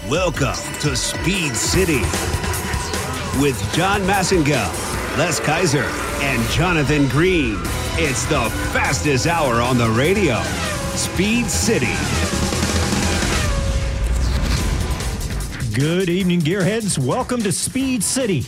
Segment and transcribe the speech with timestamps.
[0.00, 2.00] Welcome to Speed City
[3.40, 4.68] with John Massengill,
[5.16, 5.84] Les Kaiser,
[6.22, 7.56] and Jonathan Green.
[7.94, 10.42] It's the fastest hour on the radio.
[10.96, 11.94] Speed City.
[15.72, 16.98] Good evening, Gearheads.
[16.98, 18.44] Welcome to Speed City.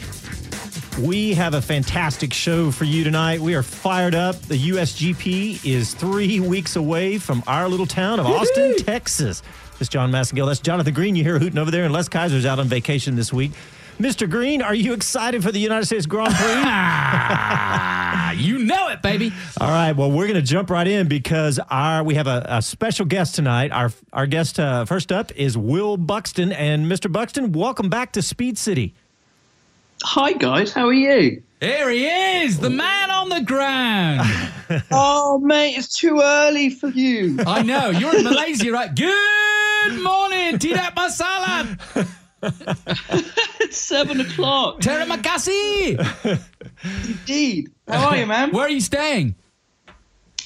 [1.00, 3.40] We have a fantastic show for you tonight.
[3.40, 4.40] We are fired up.
[4.42, 9.42] The USGP is three weeks away from our little town of Austin, Texas.
[9.84, 10.46] This is John Massengill.
[10.46, 11.14] That's Jonathan Green.
[11.14, 13.52] You hear hooting over there, and Les Kaiser's out on vacation this week.
[13.98, 14.30] Mr.
[14.30, 16.54] Green, are you excited for the United States Grand Prix?
[18.42, 19.30] you know it, baby.
[19.60, 19.92] All right.
[19.92, 23.34] Well, we're going to jump right in because our we have a, a special guest
[23.34, 23.72] tonight.
[23.72, 27.12] Our our guest uh, first up is Will Buxton, and Mr.
[27.12, 28.94] Buxton, welcome back to Speed City.
[30.02, 31.42] Hi guys, how are you?
[31.60, 34.22] Here he is, the man on the ground.
[34.90, 37.38] oh mate, it's too early for you.
[37.46, 37.90] I know.
[37.90, 38.94] You're in Malaysia, right?
[38.96, 39.63] Good
[40.00, 41.68] morning, tidak masalah.
[43.60, 44.80] it's seven o'clock.
[44.80, 46.00] Terima kasih.
[47.04, 47.72] Indeed.
[47.88, 48.50] How are you, man?
[48.52, 49.36] Where are you staying?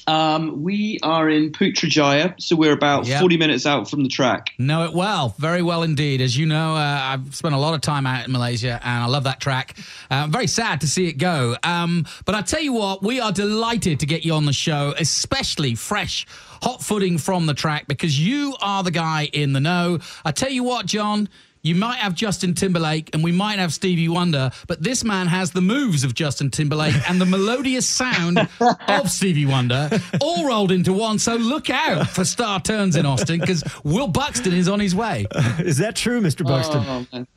[0.09, 3.19] Um, we are in Putrajaya, so we're about Yep.
[3.19, 4.53] 40 minutes out from the track.
[4.57, 6.19] Know it well, very well indeed.
[6.19, 9.05] As you know, uh, I've spent a lot of time out in Malaysia, and I
[9.05, 9.75] love that track.
[10.09, 11.55] Uh, I'm very sad to see it go.
[11.61, 14.95] Um, but I tell you what, we are delighted to get you on the show,
[14.97, 16.25] especially fresh,
[16.63, 19.99] hot footing from the track, because you are the guy in the know.
[20.25, 21.29] I tell you what, John.
[21.61, 25.51] You might have Justin Timberlake and we might have Stevie Wonder, but this man has
[25.51, 28.39] the moves of Justin Timberlake and the melodious sound
[28.87, 29.89] of Stevie Wonder
[30.21, 31.19] all rolled into one.
[31.19, 35.25] So look out for star turns in Austin because Will Buxton is on his way.
[35.59, 36.45] Is that true, Mr.
[36.45, 36.83] Buxton?
[36.87, 37.27] Oh, man.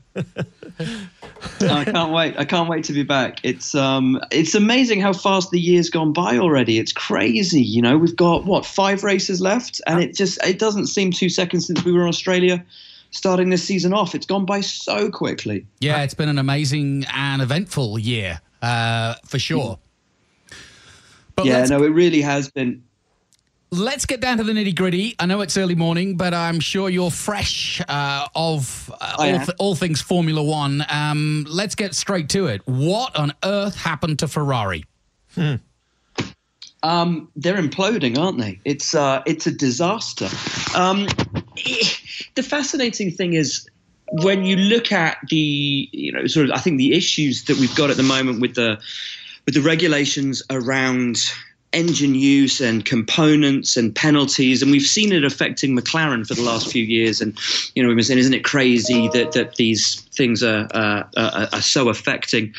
[1.60, 2.39] I can't wait.
[2.39, 3.41] I can't wait to be back.
[3.43, 6.78] It's um it's amazing how fast the year's gone by already.
[6.78, 7.97] It's crazy, you know.
[7.97, 11.84] We've got what, 5 races left and it just it doesn't seem 2 seconds since
[11.84, 12.65] we were in Australia
[13.12, 14.15] starting this season off.
[14.15, 15.67] It's gone by so quickly.
[15.81, 19.78] Yeah, it's been an amazing and eventful year uh, for sure.
[21.37, 22.83] But yeah, no, it really has been
[23.72, 25.17] let's get down to the nitty gritty.
[25.19, 29.51] I know it's early morning, but I'm sure you're fresh uh, of uh, all, th-
[29.59, 30.84] all things Formula One.
[30.89, 32.61] Um, let's get straight to it.
[32.67, 34.84] What on earth happened to Ferrari?
[36.84, 38.61] Um, they're imploding, aren't they?
[38.65, 40.28] It's uh, it's a disaster.
[40.77, 41.09] Um,
[42.34, 43.69] the fascinating thing is
[44.12, 47.75] when you look at the you know sort of I think the issues that we've
[47.75, 48.81] got at the moment with the
[49.47, 51.19] with the regulations around
[51.72, 56.71] engine use and components and penalties and we've seen it affecting McLaren for the last
[56.71, 57.22] few years.
[57.22, 57.38] And
[57.75, 61.49] you know we've been saying isn't it crazy that that these things are uh, are,
[61.53, 62.55] are so affecting.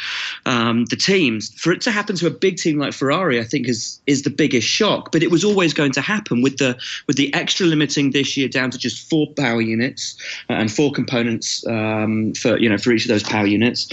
[0.45, 3.67] Um, the teams for it to happen to a big team like Ferrari I think
[3.67, 5.11] is is the biggest shock.
[5.11, 6.77] But it was always going to happen with the
[7.07, 10.15] with the extra limiting this year down to just four power units
[10.49, 13.87] uh, and four components um, for you know for each of those power units.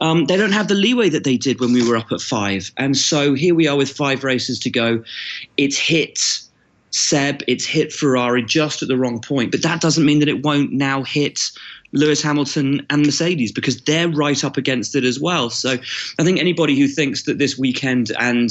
[0.00, 2.70] Um, they don't have the leeway that they did when we were up at five.
[2.76, 5.02] And so here we are with five races to go.
[5.56, 6.18] It's hit
[6.90, 10.44] Seb, it's hit Ferrari just at the wrong point, but that doesn't mean that it
[10.44, 11.40] won't now hit
[11.94, 15.48] Lewis Hamilton and Mercedes because they're right up against it as well.
[15.48, 15.78] So
[16.18, 18.50] I think anybody who thinks that this weekend and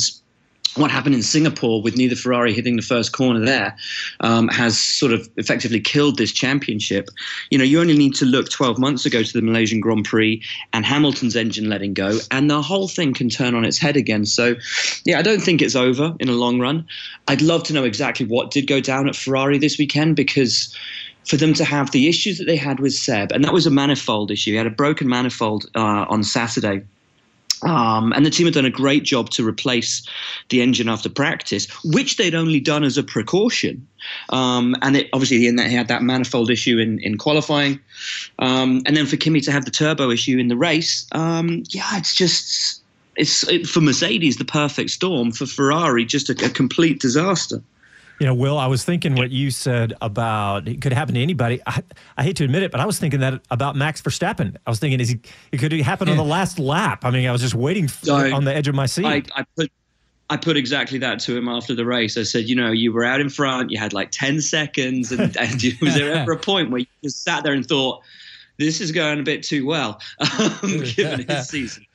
[0.75, 3.77] what happened in Singapore with neither Ferrari hitting the first corner there
[4.21, 7.09] um, has sort of effectively killed this championship.
[7.51, 10.41] You know, you only need to look 12 months ago to the Malaysian Grand Prix
[10.71, 14.25] and Hamilton's engine letting go, and the whole thing can turn on its head again.
[14.25, 14.55] So,
[15.05, 16.87] yeah, I don't think it's over in a long run.
[17.27, 20.75] I'd love to know exactly what did go down at Ferrari this weekend because
[21.25, 23.71] for them to have the issues that they had with Seb, and that was a
[23.71, 24.51] manifold issue.
[24.51, 26.83] He had a broken manifold uh, on Saturday.
[27.61, 30.05] Um, and the team had done a great job to replace
[30.49, 33.87] the engine after practice, which they'd only done as a precaution.
[34.29, 37.79] Um, and it, obviously, in that he had that manifold issue in, in qualifying.
[38.39, 41.97] Um, and then for Kimi to have the turbo issue in the race, um, yeah,
[41.97, 42.81] it's just
[43.15, 45.31] it's it, for Mercedes the perfect storm.
[45.31, 47.61] For Ferrari, just a, a complete disaster.
[48.19, 51.61] You know, Will, I was thinking what you said about it could happen to anybody.
[51.65, 51.81] I,
[52.15, 54.55] I hate to admit it, but I was thinking that about Max Verstappen.
[54.65, 55.19] I was thinking, is he?
[55.51, 57.05] It could happen on the last lap.
[57.05, 59.05] I mean, I was just waiting I- on the edge of my seat.
[59.05, 59.71] I, I put
[60.29, 62.17] I put exactly that to him after the race.
[62.17, 65.35] I said, you know, you were out in front, you had like ten seconds, and,
[65.37, 68.01] and was there ever a point where you just sat there and thought,
[68.57, 69.99] this is going a bit too well,
[70.39, 70.59] um,
[70.95, 71.85] given his season.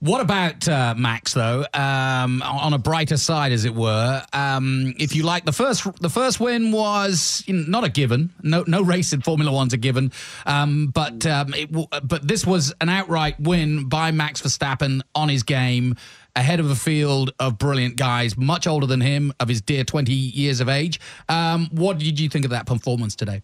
[0.00, 1.66] What about uh, Max though?
[1.74, 6.08] Um, on a brighter side, as it were, um, if you like, the first the
[6.08, 8.30] first win was you know, not a given.
[8.40, 10.12] No no race in Formula One's a given,
[10.46, 15.42] um, but um, it, but this was an outright win by Max Verstappen on his
[15.42, 15.96] game
[16.36, 20.12] ahead of a field of brilliant guys, much older than him, of his dear 20
[20.12, 21.00] years of age.
[21.28, 23.42] Um, what did you think of that performance today?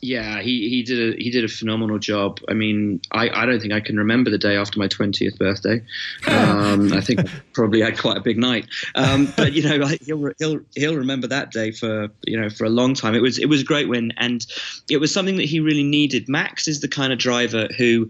[0.00, 2.40] Yeah, he, he did a he did a phenomenal job.
[2.48, 5.82] I mean, I, I don't think I can remember the day after my twentieth birthday.
[6.28, 8.66] Um, I think I probably had quite a big night.
[8.94, 12.68] Um, but you know, he'll he'll he'll remember that day for you know for a
[12.68, 13.16] long time.
[13.16, 14.46] It was it was a great win, and
[14.88, 16.28] it was something that he really needed.
[16.28, 18.08] Max is the kind of driver who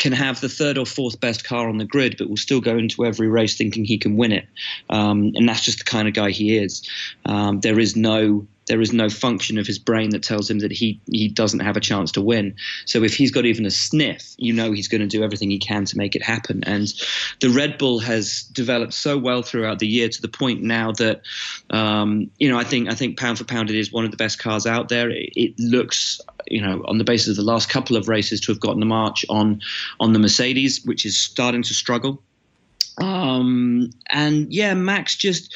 [0.00, 2.76] can have the third or fourth best car on the grid, but will still go
[2.76, 4.46] into every race thinking he can win it.
[4.90, 6.82] Um, and that's just the kind of guy he is.
[7.26, 10.72] Um, there is no there is no function of his brain that tells him that
[10.72, 12.54] he he doesn't have a chance to win.
[12.84, 15.58] So if he's got even a sniff, you know he's going to do everything he
[15.58, 16.62] can to make it happen.
[16.64, 16.92] And
[17.40, 21.22] the Red Bull has developed so well throughout the year to the point now that
[21.70, 24.16] um, you know I think I think pound for pound it is one of the
[24.16, 25.10] best cars out there.
[25.10, 28.52] It, it looks you know on the basis of the last couple of races to
[28.52, 29.60] have gotten the march on
[30.00, 32.22] on the Mercedes, which is starting to struggle.
[33.00, 35.54] Um, and yeah, Max just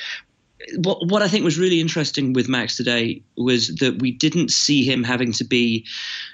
[0.76, 4.84] what what I think was really interesting with Max today was that we didn't see
[4.84, 5.86] him having to be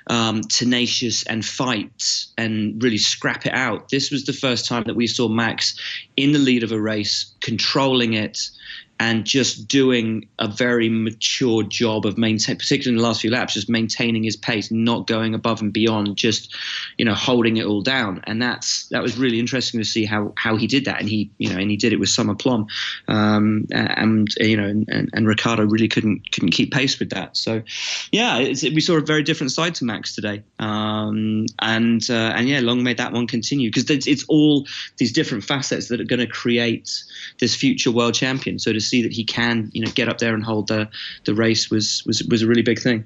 [0.09, 3.91] um, tenacious and fight and really scrap it out.
[3.91, 5.79] This was the first time that we saw Max
[6.17, 8.51] in the lead of a race, controlling it,
[9.01, 13.55] and just doing a very mature job of maintaining, particularly in the last few laps,
[13.55, 16.55] just maintaining his pace, not going above and beyond, just
[16.97, 18.21] you know holding it all down.
[18.27, 21.31] And that's that was really interesting to see how how he did that, and he
[21.39, 22.67] you know and he did it with some aplomb,
[23.07, 27.37] um, and you know and, and Ricciardo really couldn't couldn't keep pace with that.
[27.37, 27.63] So
[28.11, 32.61] yeah, we saw a very different side to Max today, um, and uh, and yeah,
[32.61, 34.67] long may that one continue because it's, it's all
[34.97, 36.91] these different facets that are going to create
[37.39, 38.59] this future world champion.
[38.59, 40.89] So to see that he can, you know, get up there and hold the
[41.25, 43.05] the race was was was a really big thing.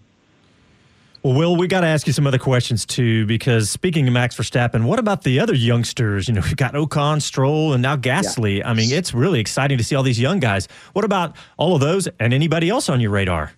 [1.23, 4.37] Well, Will, we got to ask you some other questions too, because speaking of Max
[4.37, 6.27] Verstappen, what about the other youngsters?
[6.27, 8.59] You know, we've got Ocon, Stroll, and now Gasly.
[8.59, 8.69] Yeah.
[8.69, 10.67] I mean, it's really exciting to see all these young guys.
[10.95, 13.53] What about all of those and anybody else on your radar?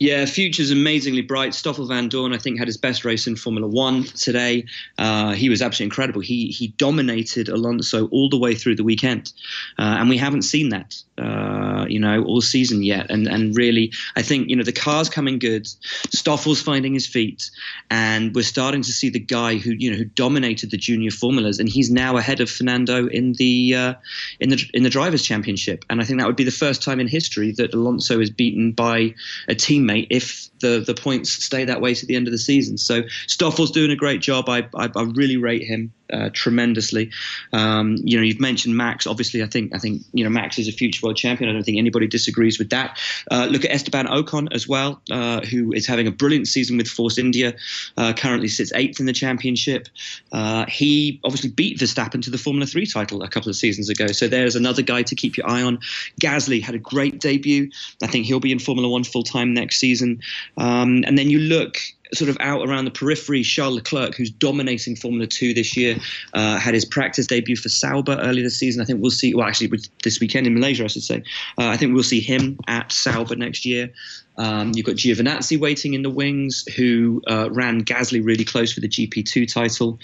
[0.00, 1.52] Yeah, future's amazingly bright.
[1.52, 4.64] Stoffel Vandoorne, I think, had his best race in Formula One today.
[4.96, 6.22] Uh, he was absolutely incredible.
[6.22, 9.30] He he dominated Alonso all the way through the weekend,
[9.78, 13.10] uh, and we haven't seen that, uh, you know, all season yet.
[13.10, 15.66] And and really, I think you know the car's coming good.
[15.66, 17.50] Stoffel's finding his feet,
[17.90, 21.58] and we're starting to see the guy who you know who dominated the junior formulas,
[21.58, 23.94] and he's now ahead of Fernando in the uh,
[24.40, 25.84] in the in the drivers' championship.
[25.90, 28.72] And I think that would be the first time in history that Alonso is beaten
[28.72, 29.14] by
[29.46, 32.38] a teammate teammate if the the points stay that way to the end of the
[32.38, 32.78] season.
[32.78, 34.48] So Stoffel's doing a great job.
[34.48, 37.10] I I, I really rate him uh, tremendously.
[37.52, 39.06] Um, you know, you've mentioned Max.
[39.06, 41.50] Obviously, I think I think you know Max is a future world champion.
[41.50, 42.98] I don't think anybody disagrees with that.
[43.30, 46.88] Uh, look at Esteban Ocon as well, uh, who is having a brilliant season with
[46.88, 47.54] Force India.
[47.96, 49.88] Uh, currently sits eighth in the championship.
[50.32, 54.08] Uh, he obviously beat Verstappen to the Formula Three title a couple of seasons ago.
[54.08, 55.78] So there's another guy to keep your eye on.
[56.20, 57.70] Gasly had a great debut.
[58.02, 60.20] I think he'll be in Formula One full time next season.
[60.60, 61.78] Um, and then you look
[62.12, 65.96] sort of out around the periphery, Charles Leclerc, who's dominating Formula Two this year,
[66.34, 68.82] uh, had his practice debut for Sauber earlier this season.
[68.82, 69.70] I think we'll see, well, actually,
[70.04, 71.22] this weekend in Malaysia, I should say.
[71.58, 73.90] Uh, I think we'll see him at Sauber next year.
[74.36, 78.80] Um, you've got Giovinazzi waiting in the wings, who uh, ran Gasly really close for
[78.80, 79.98] the GP2 title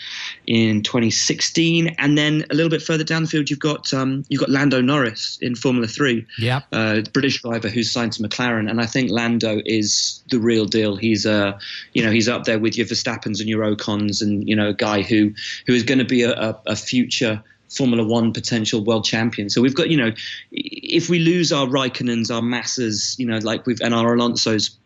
[0.46, 4.40] in 2016, and then a little bit further down the field, you've got um, you've
[4.40, 8.80] got Lando Norris in Formula Three, yeah, uh, British driver who's signed to McLaren, and
[8.80, 10.96] I think Lando is the real deal.
[10.96, 11.58] He's uh,
[11.94, 14.74] you know, he's up there with your Verstappens and your Ocons, and you know, a
[14.74, 15.32] guy who
[15.66, 19.50] who is going to be a, a, a future Formula One potential world champion.
[19.50, 20.12] So we've got, you know,
[20.52, 24.76] if we lose our Raikkonens, our Massas, you know, like we've and our Alonso's,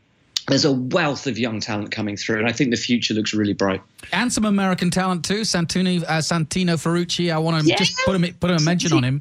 [0.49, 3.53] there's a wealth of young talent coming through, and I think the future looks really
[3.53, 3.83] bright.
[4.13, 7.33] And some American talent too, Santini, uh, Santino Ferrucci.
[7.33, 7.77] I want to yeah.
[7.77, 9.21] just put a put a mention on him.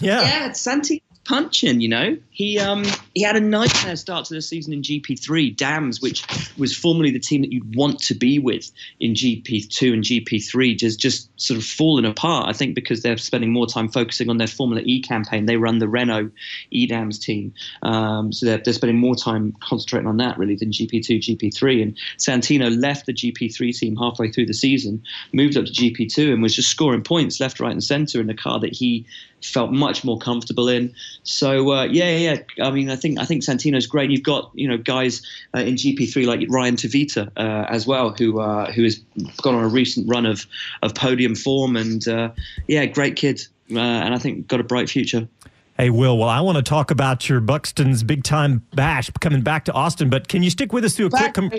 [0.00, 1.80] Yeah, yeah, Santi punching.
[1.80, 6.00] You know, he um he had a nightmare start to the season in GP3 Dams,
[6.00, 6.24] which
[6.56, 10.98] was formerly the team that you'd want to be with in GP2 and GP3, just
[10.98, 12.48] just sort of fallen apart.
[12.48, 15.46] I think because they're spending more time focusing on their Formula E campaign.
[15.46, 16.30] They run the Renault
[16.72, 17.52] EDAMS team,
[17.82, 21.82] um, so they're, they're spending more time concentrating on that really than GP2, GP3.
[21.82, 25.02] And Santino left the GP3 team halfway through the season,
[25.32, 28.34] moved up to GP2, and was just scoring points left, right, and centre in a
[28.34, 29.04] car that he
[29.46, 30.94] felt much more comfortable in.
[31.22, 32.36] So uh, yeah, yeah.
[32.62, 34.10] I mean, I think I think Santino's great.
[34.10, 35.22] You've got you know guys
[35.54, 38.96] uh, in GP3 like Ryan Tveter uh, as well, who uh, who has
[39.42, 40.46] gone on a recent run of
[40.82, 42.30] of podium form, and uh,
[42.66, 45.28] yeah, great kid, uh, and I think got a bright future.
[45.76, 46.16] Hey, Will.
[46.16, 50.08] Well, I want to talk about your Buxton's big time bash coming back to Austin,
[50.08, 51.34] but can you stick with us through a quick?
[51.34, 51.50] Com-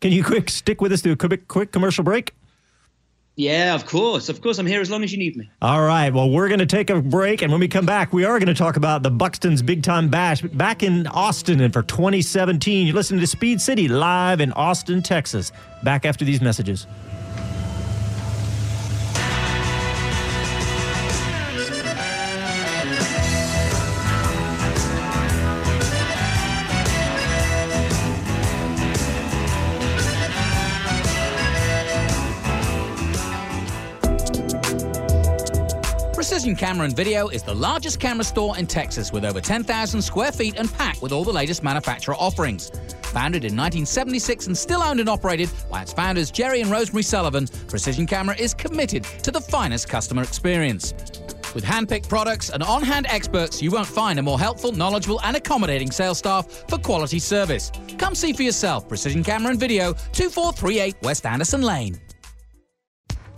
[0.00, 2.34] can you quick stick with us through a quick, quick commercial break?
[3.36, 4.28] Yeah, of course.
[4.28, 4.58] Of course.
[4.58, 5.50] I'm here as long as you need me.
[5.60, 6.12] All right.
[6.12, 7.42] Well, we're going to take a break.
[7.42, 10.08] And when we come back, we are going to talk about the Buxton's Big Time
[10.08, 12.86] Bash back in Austin and for 2017.
[12.86, 15.50] You're listening to Speed City live in Austin, Texas.
[15.82, 16.86] Back after these messages.
[36.44, 40.30] Precision Camera and Video is the largest camera store in Texas with over 10,000 square
[40.30, 42.70] feet and packed with all the latest manufacturer offerings.
[43.04, 47.46] Founded in 1976 and still owned and operated by its founders Jerry and Rosemary Sullivan,
[47.66, 50.92] Precision Camera is committed to the finest customer experience.
[51.54, 55.90] With hand-picked products and on-hand experts, you won't find a more helpful, knowledgeable, and accommodating
[55.90, 57.72] sales staff for quality service.
[57.96, 58.86] Come see for yourself.
[58.86, 61.98] Precision Camera and Video, 2438 West Anderson Lane.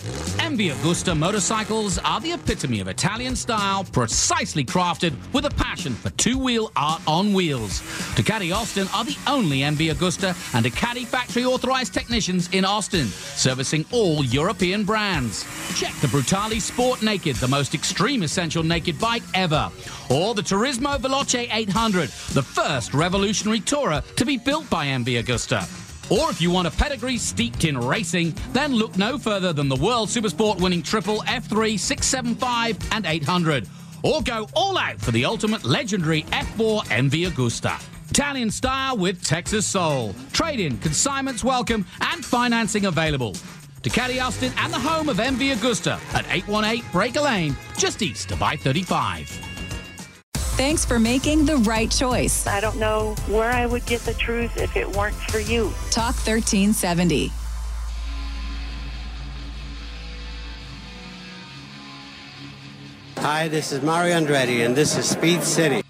[0.07, 6.11] MV Agusta motorcycles are the epitome of Italian style, precisely crafted with a passion for
[6.11, 7.81] two-wheel art on wheels.
[8.15, 13.85] Ducati Austin are the only MV Agusta and Ducati factory authorized technicians in Austin, servicing
[13.93, 15.45] all European brands.
[15.75, 19.71] Check the Brutale Sport Naked, the most extreme essential naked bike ever.
[20.11, 25.86] Or the Turismo Veloce 800, the first revolutionary tourer to be built by MV Agusta.
[26.09, 29.77] Or if you want a pedigree steeped in racing, then look no further than the
[29.77, 33.69] World Supersport winning triple F3, 675, and 800.
[34.05, 37.83] Or go all out for the ultimate legendary F4 MV Agusta.
[38.11, 40.15] Italian style with Texas soul.
[40.33, 43.33] Trade in, consignments welcome, and financing available.
[43.83, 48.43] Ducati Austin and the home of MV Agusta at 818 Breaker Lane, just east of
[48.43, 49.46] I 35.
[50.57, 52.47] Thanks for making the right choice.
[52.47, 55.71] I don't know where I would get the truth if it weren't for you.
[55.91, 57.31] Talk 1370.
[63.19, 65.83] Hi, this is Mario Andretti, and this is Speed City.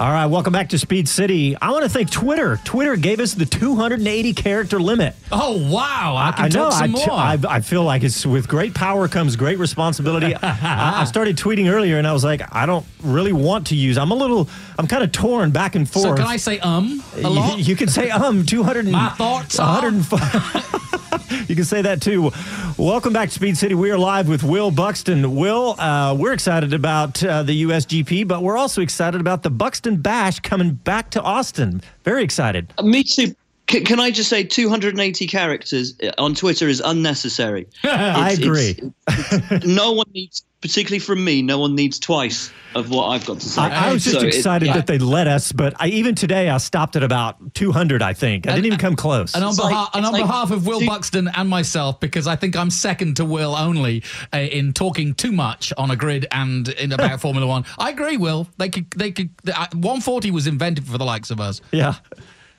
[0.00, 1.54] All right, welcome back to Speed City.
[1.60, 2.56] I want to thank Twitter.
[2.64, 5.14] Twitter gave us the 280 character limit.
[5.30, 6.14] Oh, wow.
[6.16, 6.70] I can I know.
[6.70, 7.04] some I, more.
[7.04, 10.34] t- I, I feel like it's with great power comes great responsibility.
[10.42, 13.98] I, I started tweeting earlier, and I was like, I don't really want to use.
[13.98, 14.48] I'm a little.
[14.78, 16.04] I'm kind of torn back and forth.
[16.06, 17.58] so can I say um a You, lot?
[17.58, 18.86] you can say um 200.
[18.88, 21.09] My thoughts are- 105.
[21.48, 22.30] you can say that too.
[22.76, 23.74] Welcome back to Speed City.
[23.74, 25.36] We are live with Will Buxton.
[25.36, 29.96] Will, uh, we're excited about uh, the USGP, but we're also excited about the Buxton
[30.00, 31.82] Bash coming back to Austin.
[32.04, 32.72] Very excited.
[32.78, 33.34] Uh, Me too.
[33.70, 37.68] C- can I just say 280 characters uh, on Twitter is unnecessary.
[37.84, 38.76] I agree.
[39.64, 43.48] no one needs, particularly from me, no one needs twice of what I've got to
[43.48, 43.62] say.
[43.62, 44.74] I, I was just So it- excited yeah.
[44.74, 48.02] that they let us, but I, even today I stopped at about 200.
[48.02, 49.34] I think I didn't even come close.
[49.34, 51.98] And on, It's like- behalf, and on like behalf of Will two- Buxton and myself,
[51.98, 54.02] because I think I'm second to Will only
[54.32, 57.64] uh, in talking too much on a grid and in about Formula One.
[57.78, 58.46] I agree, Will.
[58.58, 59.30] They could, they could.
[59.48, 61.60] Uh, 140 was invented for the likes of us.
[61.72, 61.94] yeah.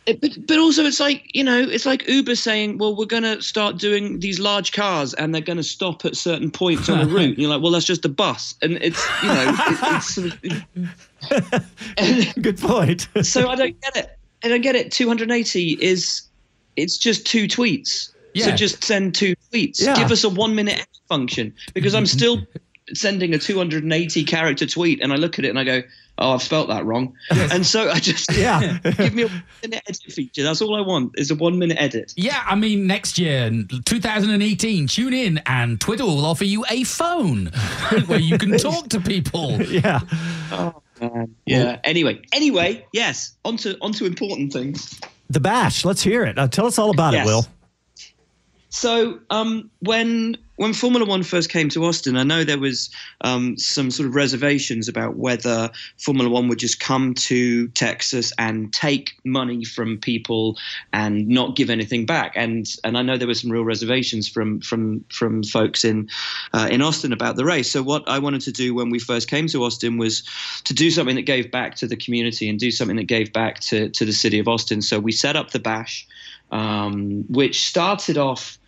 [0.07, 3.21] It- but, but also it's like you know it's like uber saying well we're going
[3.23, 6.99] to start doing these large cars and they're going to stop at certain points on
[6.99, 7.29] the route.
[7.29, 8.55] And you're like well that's just a bus.
[8.63, 11.63] And it's you know it, it's sort of,
[11.97, 13.07] and Good point.
[13.21, 14.17] so i don't get it.
[14.43, 14.91] I don't get it.
[14.91, 16.23] 280 is
[16.77, 18.11] it's just two tweets.
[18.33, 18.45] Yeah.
[18.45, 19.79] so just send two tweets.
[19.81, 19.95] Yeah.
[19.95, 21.53] give us a one minute function.
[21.75, 22.39] Because i'm still
[22.93, 25.81] sending a 280 character tweet and i look at it and i go
[26.17, 28.77] oh i've spelt that wrong and so i just Yeah.
[28.97, 31.77] give me a one minute edit feature that's all i want is a one minute
[31.79, 33.49] edit Yeah, I mean, next year,
[33.85, 37.47] 2018, tune in and Twitter will offer you a phone
[38.07, 39.61] where you can talk to people.
[39.63, 39.99] yeah.
[40.51, 41.33] Oh, man.
[41.45, 44.99] Yeah anyway anyway yes onto onto important things
[45.29, 45.85] The Bash.
[45.85, 46.37] Let's hear it.
[46.37, 47.45] Uh, tell us all about it, Will.
[48.69, 52.91] So um, when when Formula One first came to Austin, I know there was
[53.21, 58.71] um, some sort of reservations about whether Formula One would just come to Texas and
[58.71, 60.59] take money from people
[60.93, 62.33] and not give anything back.
[62.35, 66.07] And and I know there were some real reservations from from from folks in
[66.53, 67.71] uh, in Austin about the race.
[67.71, 70.21] So what I wanted to do when we first came to Austin was
[70.65, 73.61] to do something that gave back to the community and do something that gave back
[73.61, 74.83] to to the city of Austin.
[74.83, 76.07] So we set up the bash,
[76.51, 78.59] um, which started off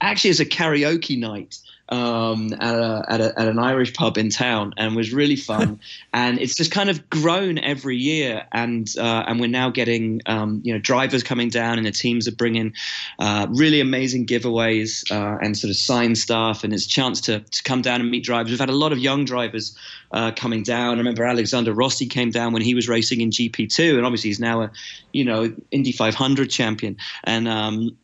[0.00, 1.58] actually as a karaoke night
[1.92, 5.78] um, at, a, at, a, at an Irish pub in town and was really fun.
[6.14, 8.46] and it's just kind of grown every year.
[8.52, 12.26] And uh, and we're now getting um, you know drivers coming down, and the teams
[12.26, 12.72] are bringing
[13.18, 16.64] uh, really amazing giveaways uh, and sort of sign stuff.
[16.64, 18.50] And it's a chance to, to come down and meet drivers.
[18.50, 19.76] We've had a lot of young drivers
[20.12, 20.94] uh, coming down.
[20.94, 24.40] I remember Alexander Rossi came down when he was racing in GP2, and obviously he's
[24.40, 24.70] now a
[25.12, 26.96] you know Indy 500 champion.
[27.24, 27.96] And um,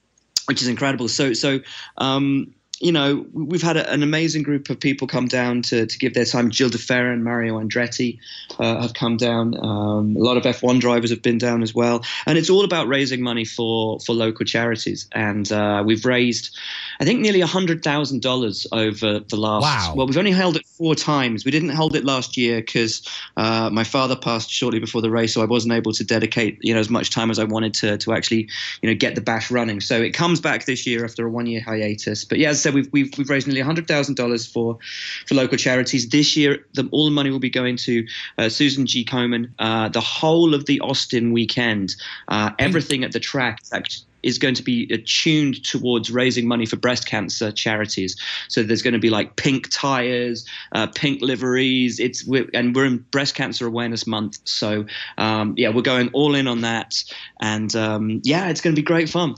[0.48, 1.08] which is incredible.
[1.08, 1.60] So, so
[1.98, 5.98] um, you know, we've had a, an amazing group of people come down to, to
[5.98, 6.48] give their time.
[6.48, 8.18] Gil de Ferran and Mario Andretti
[8.58, 9.58] uh, have come down.
[9.58, 12.04] Um, a lot of F1 drivers have been down as well.
[12.26, 15.08] And it's all about raising money for, for local charities.
[15.12, 16.56] And uh, we've raised,
[17.00, 19.62] I think, nearly $100,000 over the last.
[19.62, 19.94] Wow.
[19.96, 21.44] Well, we've only held it four times.
[21.44, 25.34] We didn't hold it last year because uh, my father passed shortly before the race,
[25.34, 27.98] so I wasn't able to dedicate, you know, as much time as I wanted to,
[27.98, 28.48] to actually,
[28.82, 29.80] you know, get the bash running.
[29.80, 32.24] So it comes back this year after a one year hiatus.
[32.24, 34.78] But yeah, as I said, we've, we've, we've raised nearly $100,000 for,
[35.26, 36.08] for local charities.
[36.08, 38.06] This year, the, all the money will be going to
[38.38, 39.04] uh, Susan G.
[39.04, 39.50] Komen.
[39.58, 41.94] Uh, the whole of the Austin weekend,
[42.28, 46.66] uh, everything at the track is actually is going to be attuned towards raising money
[46.66, 48.16] for breast cancer charities.
[48.48, 51.98] So there's going to be like pink tires, uh, pink liveries.
[51.98, 54.84] It's we're, and we're in Breast Cancer Awareness Month, so
[55.16, 57.02] um, yeah, we're going all in on that,
[57.40, 59.34] and um, yeah, it's going to be great fun.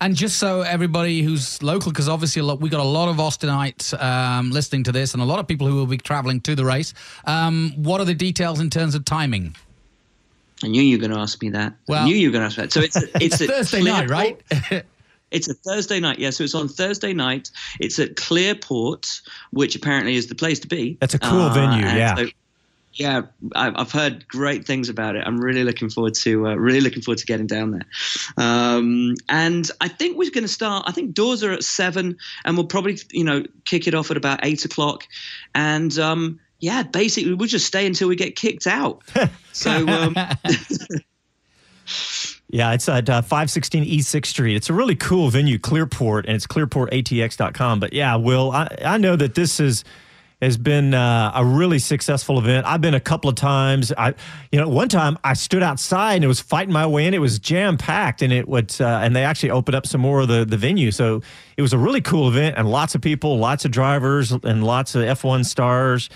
[0.00, 3.94] And just so everybody who's local, because obviously lot, we got a lot of Austinites
[4.02, 6.64] um, listening to this, and a lot of people who will be traveling to the
[6.64, 6.92] race.
[7.24, 9.54] Um, what are the details in terms of timing?
[10.64, 11.74] I knew you were going to ask me that.
[11.88, 12.72] Well- I knew you were going to ask that.
[12.72, 14.40] So it's a, it's, It's a Thursday night, right?
[15.30, 16.28] It's a Thursday night, yeah.
[16.30, 17.50] So it's on Thursday night.
[17.80, 20.98] It's at Clearport, which apparently is the place to be.
[21.00, 22.14] That's a cool venue, yeah.
[22.16, 22.26] so-
[22.94, 23.22] yeah,
[23.54, 25.22] I- I've heard great things about it.
[25.26, 27.86] I'm really looking forward to uh, really looking forward to getting down there.
[28.36, 30.84] Um, and I think we're going to start.
[30.86, 34.18] I think doors are at seven, and we'll probably you know kick it off at
[34.18, 35.06] about eight o'clock.
[35.54, 39.02] And um, yeah, basically we'll just stay until we get kicked out.
[39.52, 40.16] so um,
[42.48, 44.56] Yeah, it's at uh, 516 East 6th Street.
[44.56, 47.80] It's a really cool venue, Clearport, and it's clearportatx.com.
[47.80, 49.84] But yeah, Will, I, I know that this is
[50.42, 52.66] has been uh, a really successful event.
[52.66, 53.92] I've been a couple of times.
[53.96, 54.12] I,
[54.50, 57.14] you know, one time I stood outside and it was fighting my way in.
[57.14, 60.20] It was jam packed, and it would, uh, and they actually opened up some more
[60.20, 60.90] of the the venue.
[60.90, 61.22] So
[61.56, 64.94] it was a really cool event, and lots of people, lots of drivers, and lots
[64.94, 66.10] of F1 stars.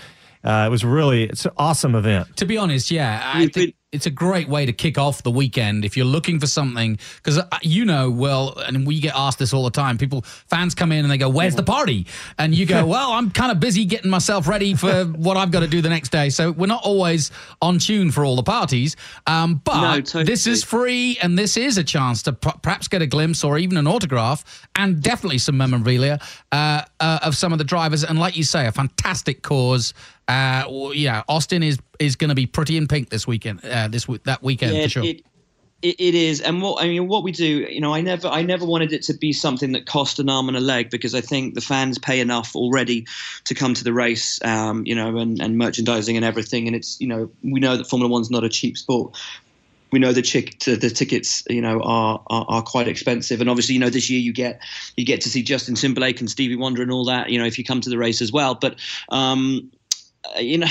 [0.47, 2.37] Uh, it was really, it's an awesome event.
[2.37, 5.83] To be honest, yeah, I think it's a great way to kick off the weekend
[5.83, 6.97] if you're looking for something.
[7.17, 9.97] Because you know, well, and we get asked this all the time.
[9.97, 12.05] People, fans come in and they go, "Where's the party?"
[12.37, 15.61] And you go, "Well, I'm kind of busy getting myself ready for what I've got
[15.61, 17.31] to do the next day." So we're not always
[17.61, 18.95] on tune for all the parties.
[19.25, 20.23] Um, but No, totally.
[20.23, 23.57] this is free, and this is a chance to p- perhaps get a glimpse or
[23.57, 26.19] even an autograph, and definitely some memorabilia
[26.53, 28.03] uh, uh, of some of the drivers.
[28.03, 29.93] And like you say, a fantastic cause.
[30.27, 33.63] Uh, yeah, Austin is is going to be pretty in pink this weekend.
[33.63, 35.03] Uh, this that weekend yeah, for sure.
[35.05, 35.23] it,
[35.81, 38.41] it, it is, and what I mean, what we do, you know, I never, I
[38.41, 41.21] never wanted it to be something that cost an arm and a leg because I
[41.21, 43.05] think the fans pay enough already
[43.45, 46.99] to come to the race, um, you know, and, and merchandising and everything, and it's,
[46.99, 49.15] you know, we know that Formula One's not a cheap sport.
[49.91, 53.75] We know the chick, the tickets, you know, are, are are quite expensive, and obviously,
[53.75, 54.59] you know, this year you get
[54.97, 57.57] you get to see Justin Timberlake and Stevie Wonder and all that, you know, if
[57.57, 58.55] you come to the race as well.
[58.55, 58.75] But
[59.09, 59.71] um,
[60.39, 60.67] you know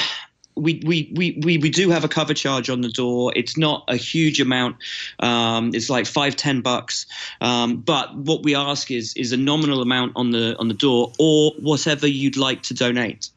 [0.57, 3.31] we, we, we, we, we do have a cover charge on the door.
[3.37, 4.77] It's not a huge amount.
[5.21, 7.05] Um, it's like five, ten bucks.
[7.43, 11.13] Um, but what we ask is is a nominal amount on the on the door
[11.19, 13.29] or whatever you'd like to donate.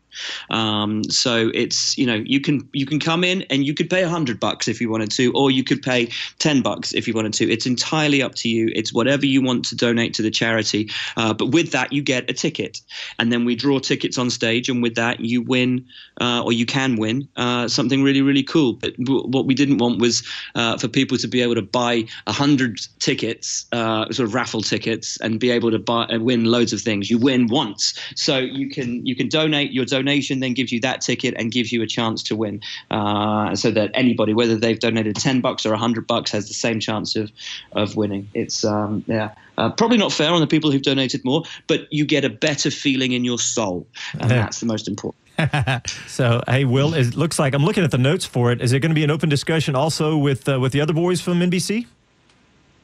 [0.50, 4.04] Um, so it's you know you can you can come in and you could pay
[4.04, 7.14] a hundred bucks if you wanted to, or you could pay ten bucks if you
[7.14, 7.50] wanted to.
[7.50, 8.72] It's entirely up to you.
[8.76, 10.90] It's whatever you want to donate to the charity.
[11.18, 12.82] Uh, but with that, you get a ticket,
[13.18, 15.86] and then we draw tickets on stage, and with that, you win
[16.22, 18.74] uh, or you can win uh, something really really cool.
[18.74, 20.24] But w- what we didn't want was
[20.56, 24.62] uh, for people to be able to buy a hundred tickets, uh, sort of raffle
[24.62, 27.10] tickets, and be able to buy and win loads of things.
[27.10, 29.72] You win once, so you can you can donate.
[29.72, 32.62] Your donation then gives you that ticket and gives you a chance to win.
[32.92, 36.54] Uh, so that anybody, whether they've donated ten bucks or a hundred bucks, has the
[36.54, 37.32] same chance of
[37.74, 38.28] of winning.
[38.34, 39.34] It's um, yeah.
[39.58, 42.72] Uh, probably not fair on the people who've donated more, but you get a better
[42.72, 43.86] feeling in your soul,
[44.18, 45.22] and that's the most important.
[46.08, 48.62] So, hey, Will, it looks like I'm looking at the notes for it.
[48.62, 51.22] Is it going to be an open discussion also with uh, with the other boys
[51.22, 51.86] from NBC?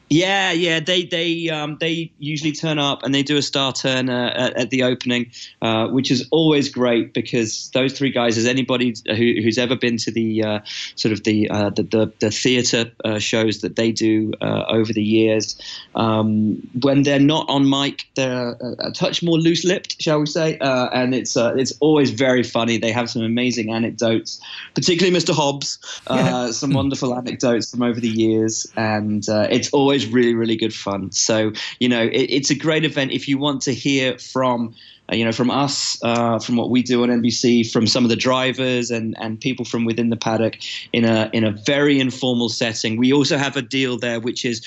[0.08, 4.08] Yeah, yeah, they they um, they usually turn up and they do a star turn
[4.08, 8.46] uh, at, at the opening, uh, which is always great because those three guys, as
[8.46, 10.60] anybody who, who's ever been to the uh,
[10.94, 14.92] sort of the uh, the, the, the theatre uh, shows that they do uh, over
[14.92, 15.60] the years,
[15.96, 20.56] um, when they're not on mic, they're a, a touch more loose-lipped, shall we say?
[20.60, 22.78] and it's it's always very funny.
[22.78, 24.40] They have some amazing anecdotes,
[24.74, 25.34] particularly Mr.
[25.34, 25.78] Hobbs,
[26.56, 31.10] some wonderful anecdotes from over the years, and it's always always really, really good fun.
[31.12, 34.74] So, you know, it, it's a great event if you want to hear from.
[35.10, 38.10] Uh, you know, from us, uh, from what we do on NBC, from some of
[38.10, 40.56] the drivers and, and people from within the paddock
[40.92, 42.96] in a in a very informal setting.
[42.96, 44.66] We also have a deal there, which is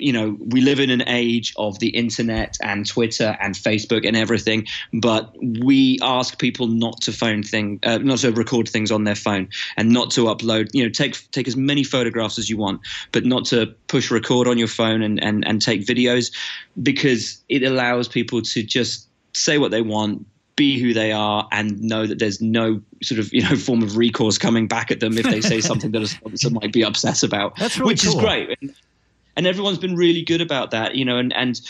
[0.00, 4.16] you know, we live in an age of the internet and Twitter and Facebook and
[4.16, 9.04] everything, but we ask people not to phone thing, uh, not to record things on
[9.04, 10.70] their phone and not to upload.
[10.72, 12.80] You know, take take as many photographs as you want,
[13.12, 16.32] but not to push record on your phone and and and take videos
[16.82, 21.80] because it allows people to just say what they want, be who they are and
[21.80, 25.16] know that there's no sort of you know form of recourse coming back at them
[25.16, 28.18] if they say something that a sponsor might be upset about, That's really which cool.
[28.18, 28.74] is great and
[29.46, 31.18] everyone's been really good about that, you know.
[31.18, 31.60] And, and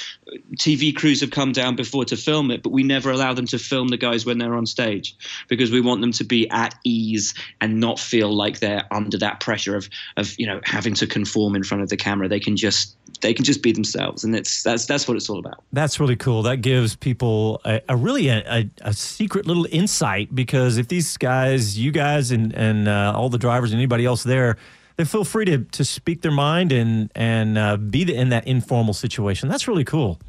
[0.57, 3.59] TV crews have come down before to film it, but we never allow them to
[3.59, 5.15] film the guys when they're on stage
[5.49, 9.41] because we want them to be at ease and not feel like they're under that
[9.41, 12.29] pressure of of you know having to conform in front of the camera.
[12.29, 15.39] They can just they can just be themselves, and it's that's that's what it's all
[15.39, 15.63] about.
[15.73, 16.43] That's really cool.
[16.43, 21.17] That gives people a, a really a, a, a, secret little insight because if these
[21.17, 24.57] guys, you guys, and and uh, all the drivers and anybody else there
[25.01, 28.47] they feel free to to speak their mind and and uh, be the, in that
[28.47, 29.49] informal situation.
[29.49, 30.21] That's really cool.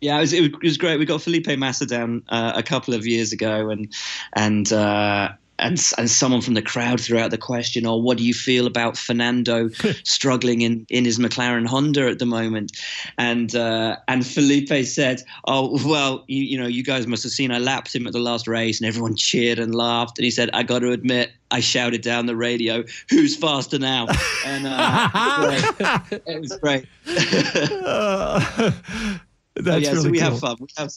[0.00, 1.00] Yeah, it was, it was great.
[1.00, 3.92] We got Felipe Massa down uh, a couple of years ago, and
[4.34, 8.18] and uh, and and someone from the crowd threw out the question, "Or oh, what
[8.18, 9.68] do you feel about Fernando
[10.04, 12.76] struggling in, in his McLaren Honda at the moment?"
[13.16, 17.50] And uh, and Felipe said, "Oh well, you you know you guys must have seen
[17.50, 20.50] I lapped him at the last race, and everyone cheered and laughed." And he said,
[20.52, 24.06] "I got to admit, I shouted down the radio, "Who's faster now?"
[24.44, 26.86] And uh, it was great.
[27.06, 27.82] It was great.
[27.84, 28.72] uh,
[29.54, 30.30] that's yeah, really so we cool.
[30.30, 30.56] have fun.
[30.60, 30.92] We have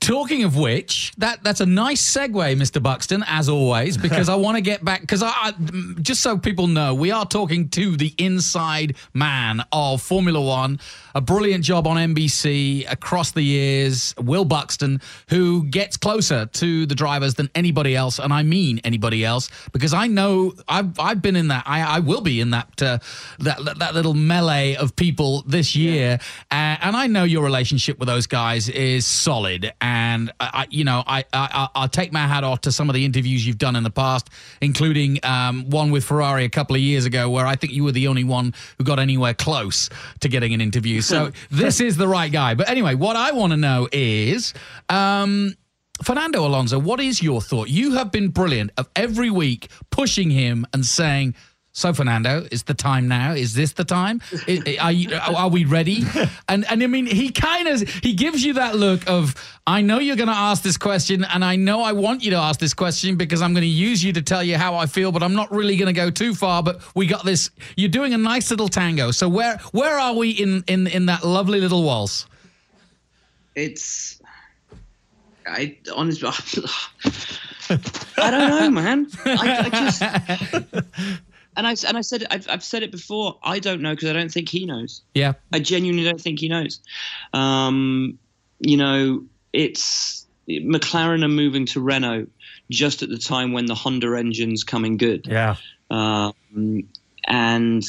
[0.00, 2.82] Talking of which, that that's a nice segue, Mr.
[2.82, 5.52] Buxton, as always, because I want to get back because I, I
[6.00, 10.80] just so people know, we are talking to the inside man of Formula One,
[11.14, 16.94] a brilliant job on NBC across the years, Will Buxton, who gets closer to the
[16.94, 21.36] drivers than anybody else, and I mean anybody else, because I know I've I've been
[21.36, 22.98] in that, I, I will be in that uh,
[23.40, 26.18] that that little melee of people this year,
[26.50, 29.89] uh, and I know your relationship with those guys is solid and
[30.40, 33.46] I, you know, I, I I'll take my hat off to some of the interviews
[33.46, 34.28] you've done in the past,
[34.60, 37.92] including um, one with Ferrari a couple of years ago, where I think you were
[37.92, 39.88] the only one who got anywhere close
[40.20, 41.00] to getting an interview.
[41.00, 42.54] So this is the right guy.
[42.54, 44.54] But anyway, what I want to know is.
[44.88, 45.54] Um,
[46.02, 47.68] Fernando Alonso, what is your thought?
[47.68, 51.34] You have been brilliant of every week pushing him and saying,
[51.80, 53.32] so Fernando, is the time now?
[53.32, 54.20] Is this the time?
[54.80, 56.04] Are, you, are we ready?
[56.48, 59.34] And and I mean, he kind of he gives you that look of
[59.66, 62.36] I know you're going to ask this question, and I know I want you to
[62.36, 65.12] ask this question because I'm going to use you to tell you how I feel,
[65.12, 66.62] but I'm not really going to go too far.
[66.62, 67.50] But we got this.
[67.76, 69.12] You're doing a nice little tango.
[69.12, 72.26] So where where are we in in in that lovely little waltz?
[73.54, 74.20] It's
[75.46, 76.28] I honestly.
[78.18, 79.06] I don't know, man.
[79.24, 81.20] I, I just
[81.56, 83.38] and I and I said I've I've said it before.
[83.42, 85.02] I don't know because I don't think he knows.
[85.14, 86.80] Yeah, I genuinely don't think he knows.
[87.32, 88.18] Um,
[88.60, 92.26] you know, it's McLaren are moving to Renault
[92.70, 95.26] just at the time when the Honda engine's coming good.
[95.26, 95.56] Yeah,
[95.90, 96.34] um,
[97.24, 97.84] and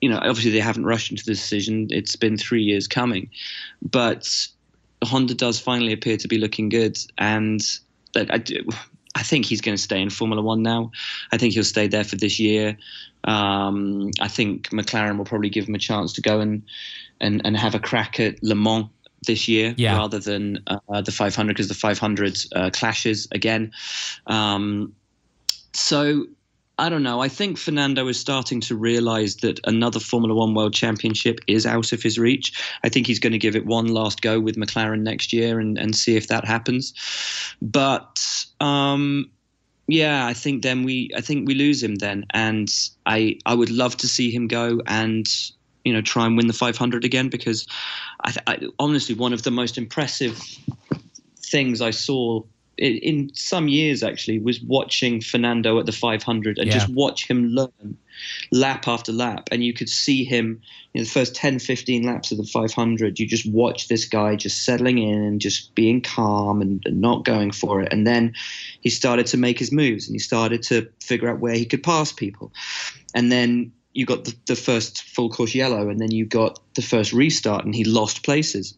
[0.00, 1.88] you know, obviously they haven't rushed into the decision.
[1.90, 3.30] It's been three years coming,
[3.82, 4.48] but
[5.04, 7.60] Honda does finally appear to be looking good, and.
[8.14, 8.68] I do,
[9.22, 10.90] I think he's going to stay in Formula One now.
[11.30, 12.76] I think he'll stay there for this year.
[13.22, 16.64] Um, I think McLaren will probably give him a chance to go and
[17.20, 18.86] and, and have a crack at Le Mans
[19.24, 19.96] this year yeah.
[19.96, 23.70] rather than uh, the 500 because the 500 uh, clashes again.
[24.26, 24.92] Um,
[25.72, 26.26] so
[26.82, 27.20] I don't know.
[27.20, 31.92] I think Fernando is starting to realize that another Formula One World Championship is out
[31.92, 32.60] of his reach.
[32.82, 35.78] I think he's going to give it one last go with McLaren next year and,
[35.78, 36.92] and see if that happens.
[37.62, 38.20] But
[38.58, 39.30] um,
[39.86, 42.68] yeah, I think then we I think we lose him then, and
[43.06, 45.24] I I would love to see him go and
[45.84, 47.64] you know try and win the 500 again because
[48.24, 50.36] I, I honestly one of the most impressive
[51.38, 52.42] things I saw
[52.78, 56.74] in, in some years actually was watching Fernando at the 500 and Yeah.
[56.74, 57.96] just watch him learn
[58.50, 59.48] lap after lap.
[59.52, 60.60] And you could see him
[60.94, 64.64] in the first 10 15 laps of the 500 you just watch this guy just
[64.64, 67.92] settling in and just being calm and, and not going for it.
[67.92, 68.34] And then
[68.80, 71.82] he started to make his moves and he started to figure out where he could
[71.82, 72.52] pass people.
[73.14, 76.82] And then you got the, the first full course yellow and then you got the
[76.82, 78.76] first restart and he lost places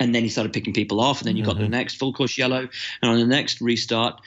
[0.00, 1.20] and then he started picking people off.
[1.20, 2.68] And then you got the next full course yellow.
[3.02, 4.20] And on the next restart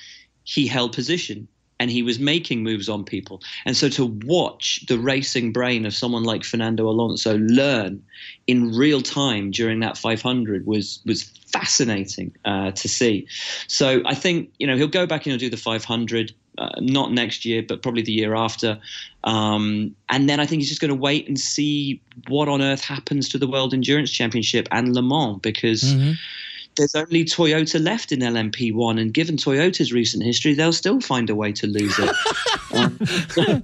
[0.44, 1.48] he held position.
[1.80, 3.42] And he was making moves on people.
[3.64, 8.04] And so to watch the racing brain of someone like Fernando Alonso learn
[8.48, 13.28] in real time during that 500 was was fascinating uh, to see.
[13.68, 17.12] So I think you know he'll go back and he'll do the 500 uh, not
[17.12, 18.80] next year, but probably the year after.
[19.24, 22.82] Um, and then I think he's just going to wait and see what on earth
[22.82, 25.94] happens to the World Endurance Championship and Le Mans because
[26.78, 29.00] there's only Toyota left in LMP1.
[29.00, 32.16] And given Toyota's recent history, they'll still find a way to lose it.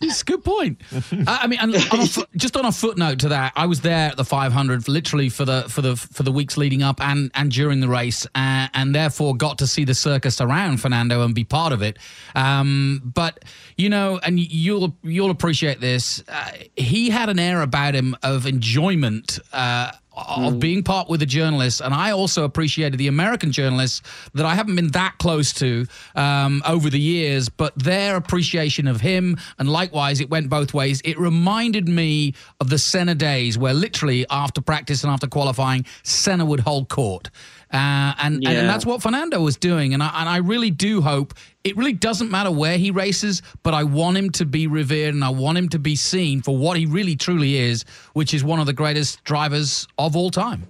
[0.00, 0.80] It's a good point.
[1.26, 3.80] I I mean, and on a fo- just on a footnote to that, I was
[3.80, 7.30] there at the 500 literally for the for the for the weeks leading up and
[7.34, 11.34] and during the race, uh, and therefore got to see the circus around Fernando and
[11.34, 11.98] be part of it.
[12.34, 13.44] Um, but
[13.76, 16.22] you know, and you'll you'll appreciate this.
[16.28, 19.38] Uh, he had an air about him of enjoyment.
[19.52, 24.02] Uh, of being part with the journalists, and I also appreciated the American journalists
[24.34, 29.00] that I haven't been that close to um, over the years, but their appreciation of
[29.00, 31.00] him, and likewise, it went both ways.
[31.04, 36.44] It reminded me of the Senna days, where literally after practice and after qualifying, Senna
[36.44, 37.30] would hold court.
[37.72, 38.50] Uh, and, and Yeah.
[38.50, 41.94] and that's what Fernando was doing, and I, and I really do hope it really
[41.94, 45.56] doesn't matter where he races, but I want him to be revered and I want
[45.56, 48.74] him to be seen for what he really truly is, which is one of the
[48.74, 50.68] greatest drivers of all time.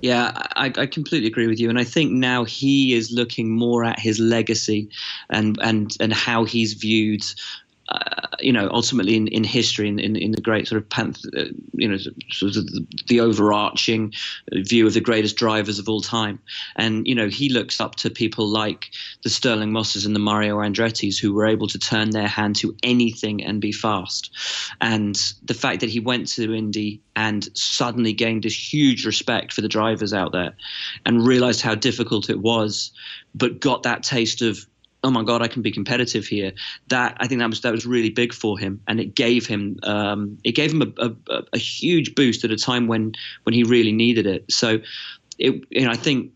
[0.00, 3.84] Yeah, I, I completely agree with you, and I think now he is looking more
[3.84, 4.88] at his legacy
[5.28, 7.22] and and and how he's viewed.
[7.90, 11.26] Uh, you know, ultimately in, in history, in, in, in the great sort of, panth-
[11.36, 11.98] uh, you know,
[12.30, 14.12] sort of the, the overarching
[14.52, 16.38] view of the greatest drivers of all time.
[16.76, 18.86] And, you know, he looks up to people like
[19.24, 22.74] the Stirling Mosses and the Mario Andretti's who were able to turn their hand to
[22.82, 24.30] anything and be fast.
[24.80, 29.60] And the fact that he went to Indy and suddenly gained this huge respect for
[29.60, 30.54] the drivers out there
[31.04, 32.92] and realized how difficult it was,
[33.34, 34.64] but got that taste of,
[35.02, 36.52] oh my god, I can be competitive here.
[36.88, 39.78] That I think that was that was really big for him, and it gave him
[39.82, 43.12] um, it gave him a, a, a huge boost at a time when
[43.44, 44.50] when he really needed it.
[44.50, 44.80] So,
[45.38, 46.32] it you know I think.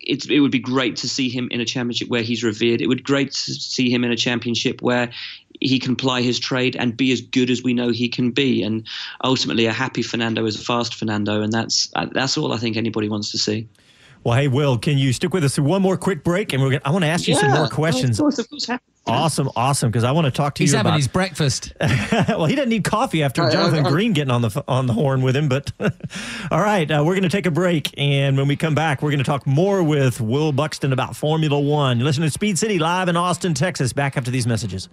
[0.00, 2.80] It's, it would be great to see him in a championship where he's revered.
[2.80, 5.10] It would be great to see him in a championship where
[5.60, 8.62] he can ply his trade and be as good as we know he can be.
[8.62, 8.86] And
[9.22, 13.10] ultimately, a happy Fernando is a fast Fernando, and that's that's all I think anybody
[13.10, 13.68] wants to see.
[14.24, 16.52] Well, hey, Will, can you stick with us through one more quick break?
[16.52, 18.18] And we're gonna, I want to ask you some more questions.
[18.18, 18.84] Of course, of course, happy.
[19.06, 20.98] Awesome, awesome, because I want to talk to He's you having about.
[20.98, 21.72] his breakfast.
[21.80, 23.90] well, he doesn't need coffee after Right, Jonathan okay.
[23.90, 25.48] Green getting on the on the horn with him.
[25.48, 25.72] But
[26.50, 29.10] all right, uh, we're going to take a break, and when we come back, we're
[29.10, 31.98] going to talk more with Will Buxton about Formula One.
[31.98, 33.94] You listen to Speed City live in Austin, Texas.
[33.94, 34.90] Back after these messages.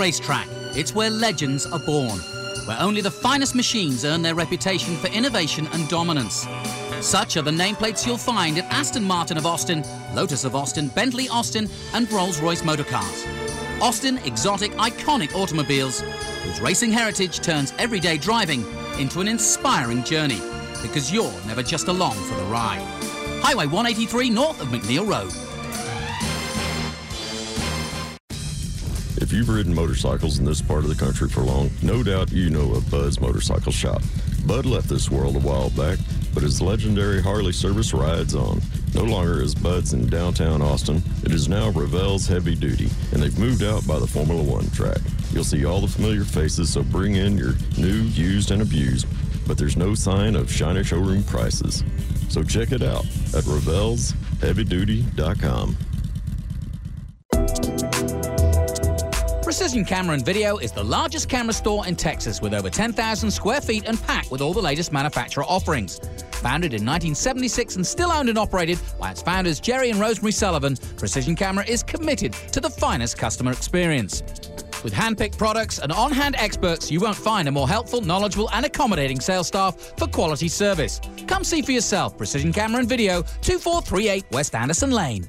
[0.00, 0.48] Racetrack.
[0.74, 2.20] It's where legends are born,
[2.64, 6.46] where only the finest machines earn their reputation for innovation and dominance.
[7.02, 9.84] Such are the nameplates you'll find at Aston Martin of Austin,
[10.14, 13.26] Lotus of Austin, Bentley Austin, and Rolls Royce Motorcars.
[13.82, 16.00] Austin exotic, iconic automobiles
[16.44, 18.64] whose racing heritage turns everyday driving
[18.98, 20.40] into an inspiring journey
[20.80, 22.80] because you're never just along for the ride.
[23.42, 25.49] Highway 183 north of McNeil Road.
[29.20, 32.48] If you've ridden motorcycles in this part of the country for long, no doubt you
[32.48, 34.00] know of Bud's Motorcycle Shop.
[34.46, 35.98] Bud left this world a while back,
[36.32, 38.62] but his legendary Harley service rides on.
[38.94, 43.38] No longer is Bud's in downtown Austin, it is now Ravel's Heavy Duty, and they've
[43.38, 45.00] moved out by the Formula One track.
[45.32, 49.06] You'll see all the familiar faces, so bring in your new, used, and abused,
[49.46, 51.84] but there's no sign of shiny showroom prices.
[52.30, 53.04] So check it out
[53.34, 55.76] at RavelsHeavyDuty.com.
[59.60, 63.60] Precision Camera and Video is the largest camera store in Texas with over 10,000 square
[63.60, 66.00] feet and packed with all the latest manufacturer offerings.
[66.40, 70.76] Founded in 1976 and still owned and operated by its founders Jerry and Rosemary Sullivan,
[70.96, 74.22] Precision Camera is committed to the finest customer experience.
[74.82, 79.20] With hand-picked products and on-hand experts, you won't find a more helpful, knowledgeable, and accommodating
[79.20, 81.02] sales staff for quality service.
[81.26, 82.16] Come see for yourself.
[82.16, 85.28] Precision Camera and Video, 2438 West Anderson Lane.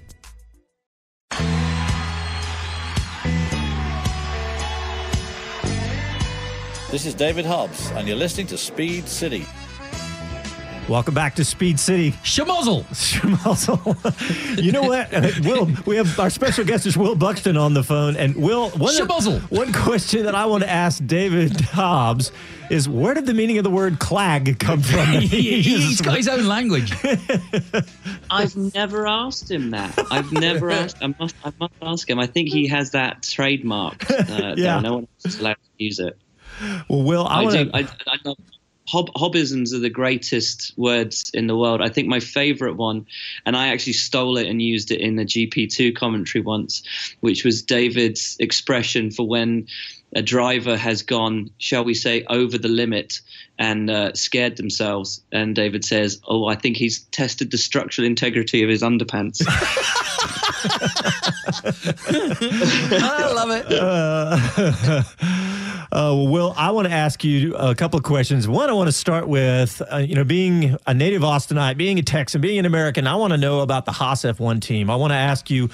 [6.91, 9.45] This is David Hobbs, and you're listening to Speed City.
[10.89, 12.11] Welcome back to Speed City.
[12.23, 12.83] Schmuzzle.
[12.91, 14.61] Schmuzzle.
[14.61, 15.13] you know what?
[15.13, 18.17] Uh, Will, we have our special guest is Will Buxton on the phone.
[18.17, 19.39] And Will, one, Schmuzzle.
[19.49, 22.33] one question that I want to ask David Hobbs
[22.69, 25.05] is where did the meaning of the word clag come from?
[25.21, 26.91] He- He's got his own language.
[28.29, 29.97] I've never asked him that.
[30.11, 30.97] I've never asked.
[31.01, 31.35] I must.
[31.45, 32.19] I must ask him.
[32.19, 34.09] I think he has that trademark.
[34.11, 34.81] Uh, Yeah.
[34.81, 36.17] No one else is allowed to use it.
[36.87, 37.65] Well, Will, I, I, want do.
[37.65, 37.75] to.
[37.75, 38.37] I, I love
[38.91, 41.81] hob, hobisms are the greatest words in the world.
[41.81, 43.05] I think my favorite one,
[43.45, 46.83] and I actually stole it and used it in the GP2 commentary once,
[47.21, 49.67] which was David's expression for when
[50.13, 53.21] a driver has gone, shall we say, over the limit
[53.57, 55.21] and uh, scared themselves.
[55.31, 59.41] And David says, "Oh, I think he's tested the structural integrity of his underpants."
[62.93, 63.65] I love it.
[63.71, 65.47] Uh,
[65.91, 68.47] uh, well, Will, I want to ask you a couple of questions.
[68.47, 72.01] One, I want to start with, uh, you know, being a native Austinite, being a
[72.01, 73.07] Texan, being an American.
[73.07, 74.89] I want to know about the Haas F1 team.
[74.89, 75.69] I want to ask you,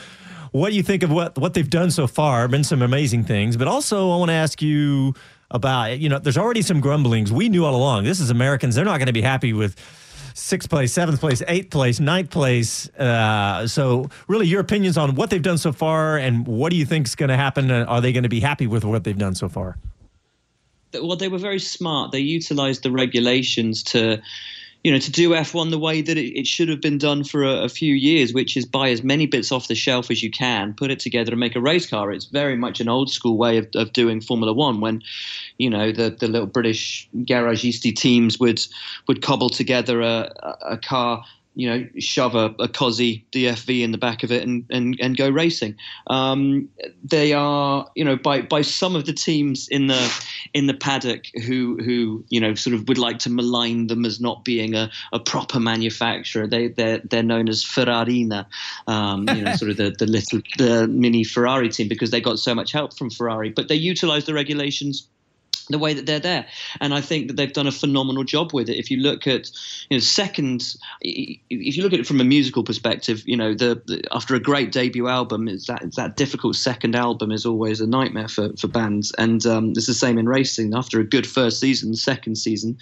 [0.51, 2.47] what do you think of what what they've done so far?
[2.47, 5.13] Been some amazing things, but also I want to ask you
[5.51, 7.32] about, you know, there's already some grumblings.
[7.32, 8.06] We knew all along.
[8.06, 8.73] This is Americans.
[8.73, 9.75] They're not going to be happy with
[10.34, 12.89] sixth place, seventh place, eighth place, ninth place.
[12.95, 16.88] Uh, so, really, your opinions on what they've done so far, and what do you
[16.88, 17.69] think is going to happen?
[17.69, 19.77] Are they going to be happy with what they've done so far?
[20.93, 22.12] Well, they were very smart.
[22.12, 24.21] They utilized the regulations to,
[24.84, 27.43] you know, to do F1 the way that it, it should have been done for
[27.43, 30.32] a, a few years, which is buy as many bits off the shelf as you
[30.32, 32.12] can, put it together, and make a race car.
[32.12, 35.02] It's very much an old school way of, of doing Formula One when,
[35.58, 38.62] you know, the, the little British garagisti teams would
[39.08, 41.23] would cobble together a a car.
[41.58, 45.17] You know, shove a, a COSI DFV in the back of it and, and, and
[45.17, 45.76] go racing.
[46.06, 46.70] Um,
[47.04, 51.26] they are, you know, by, by some of the teams in the in the paddock
[51.46, 54.91] who who you know sort of would like to malign them as not being a,
[55.12, 56.48] a proper manufacturer.
[56.48, 58.46] They they're they're known as Ferrarina,
[58.88, 62.39] um, you know, sort of the, the little the mini Ferrari team because they got
[62.39, 63.50] so much help from Ferrari.
[63.50, 65.08] But they utilize the regulations
[65.69, 66.45] the way that they're there.
[66.80, 68.77] And I think that they've done a phenomenal job with it.
[68.77, 69.49] If you look at,
[69.89, 73.82] you know, second, if you look at it from a musical perspective, you know, the,
[73.86, 77.88] the after a great debut album, is that that difficult second album is always a
[77.88, 79.12] nightmare for, for bands.
[79.17, 80.73] And um, it's the same in racing.
[80.73, 82.77] After a good first season, second season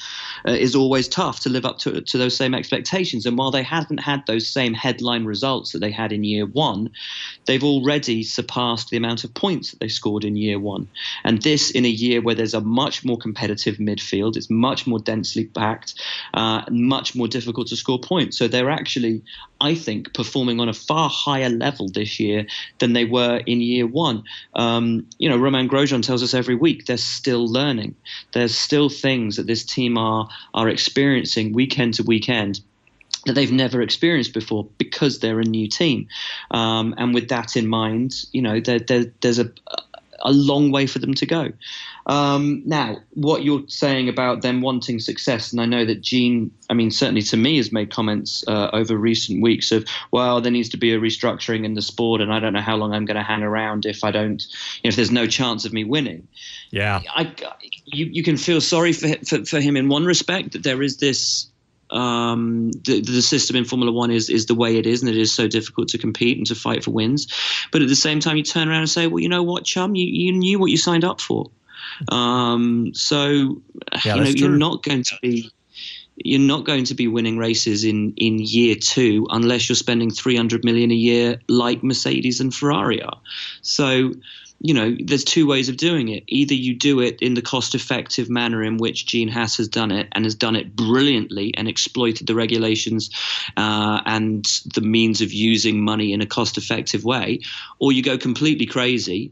[0.47, 3.25] uh, is always tough to live up to to those same expectations.
[3.25, 6.89] And while they haven't had those same headline results that they had in year one,
[7.45, 10.87] they've already surpassed the amount of points that they scored in year one.
[11.23, 14.35] And this in a year where there's a much more competitive midfield.
[14.35, 15.95] It's much more densely packed,
[16.33, 18.37] uh, much more difficult to score points.
[18.37, 19.23] So they're actually,
[19.61, 22.45] I think, performing on a far higher level this year
[22.79, 24.23] than they were in year one.
[24.53, 27.95] Um, you know, Romain Grosjean tells us every week they're still learning.
[28.33, 32.59] There's still things that this team are are experiencing weekend to weekend
[33.25, 36.07] that they've never experienced before because they're a new team.
[36.51, 39.51] Um, and with that in mind, you know, there, there, there's a
[40.25, 41.51] a long way for them to go.
[42.07, 46.73] Um, now, what you're saying about them wanting success, and I know that Gene, I
[46.73, 50.69] mean, certainly to me, has made comments uh, over recent weeks of, well, there needs
[50.69, 53.17] to be a restructuring in the sport, and I don't know how long I'm going
[53.17, 54.43] to hang around if I don't,
[54.81, 56.27] you know, if there's no chance of me winning.
[56.71, 57.01] Yeah.
[57.15, 57.33] I,
[57.85, 60.97] you, you can feel sorry for, for, for him in one respect that there is
[60.97, 61.47] this
[61.91, 65.17] um, the, the system in Formula One is is the way it is, and it
[65.17, 67.27] is so difficult to compete and to fight for wins.
[67.71, 69.95] But at the same time, you turn around and say, well, you know what, chum,
[69.95, 71.49] you, you knew what you signed up for.
[72.09, 73.61] Um, so
[74.03, 75.51] Yeah, you know you're not going to be
[76.17, 80.63] you're not going to be winning races in in year two unless you're spending 300
[80.63, 83.19] million a year like Mercedes and Ferrari are.
[83.61, 84.13] So
[84.59, 86.23] you know, there's two ways of doing it.
[86.27, 89.91] Either you do it in the cost effective manner in which Gene Haas has done
[89.91, 93.09] it and has done it brilliantly and exploited the regulations
[93.57, 97.39] uh, and the means of using money in a cost effective way,
[97.79, 99.31] or you go completely crazy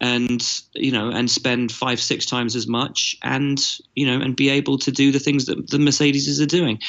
[0.00, 4.48] and you know and spend five six times as much and you know and be
[4.50, 6.80] able to do the things that the mercedes are doing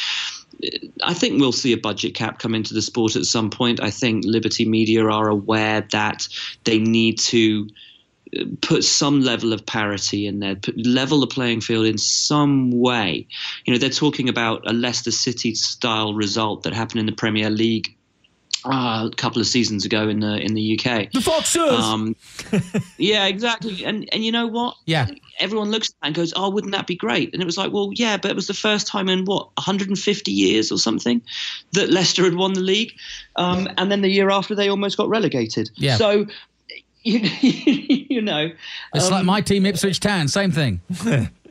[1.04, 3.82] I think we'll see a budget cap come into the sport at some point.
[3.82, 6.28] I think Liberty Media are aware that
[6.63, 7.68] they need to
[8.38, 12.72] uh, put some level of parity in there, put, level the playing field in some
[12.72, 13.28] way.
[13.66, 17.50] You know, they're talking about a Leicester City style result that happened in the Premier
[17.50, 17.96] League
[18.65, 21.12] uh, a couple of seasons ago in the in the UK.
[21.12, 21.62] The Foxes.
[21.62, 22.15] Um,
[22.98, 23.83] yeah, exactly.
[23.83, 24.75] And and you know what?
[24.85, 25.08] Yeah.
[25.40, 27.71] Everyone looks at that and goes, "Oh, wouldn't that be great?" And it was like,
[27.71, 31.21] "Well, yeah, but it was the first time in what 150 years or something
[31.71, 32.94] that Leicester had won the league,
[33.35, 35.71] um, and then the year after they almost got relegated.
[35.75, 35.98] Yeah.
[35.98, 36.27] So,
[37.04, 37.19] you,
[38.10, 38.50] you know,
[38.94, 40.79] It's um, like my team, Ipswich Town, same thing.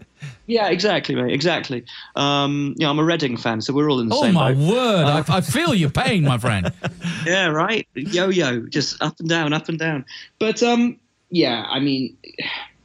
[0.46, 1.84] yeah, exactly, mate, exactly.
[2.16, 4.52] Um, yeah, I'm a Reading fan, so we're all in the oh same Oh my
[4.54, 4.72] boat.
[4.72, 5.04] word!
[5.04, 6.72] I, I feel your pain, my friend.
[7.26, 7.86] yeah, right.
[7.94, 10.04] Yo-yo, just up and down, up and down.
[10.38, 10.98] But um,
[11.30, 12.16] yeah, I mean,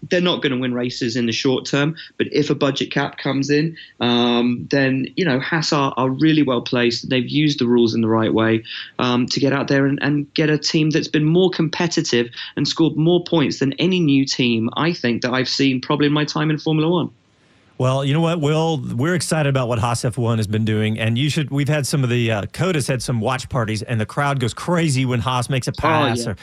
[0.10, 1.96] they're not going to win races in the short term.
[2.18, 6.44] But if a budget cap comes in, um, then you know Haas are, are really
[6.44, 7.10] well placed.
[7.10, 8.64] They've used the rules in the right way
[9.00, 12.68] um, to get out there and, and get a team that's been more competitive and
[12.68, 16.26] scored more points than any new team I think that I've seen probably in my
[16.26, 17.12] time in Formula One.
[17.78, 18.82] Well, you know what, Will?
[18.82, 21.52] We're excited about what Haas F1 has been doing, and you should.
[21.52, 24.54] We've had some of the uh, COTA's had some watch parties, and the crowd goes
[24.54, 26.26] crazy when Haas makes a pass.
[26.26, 26.32] yeah.
[26.32, 26.36] or,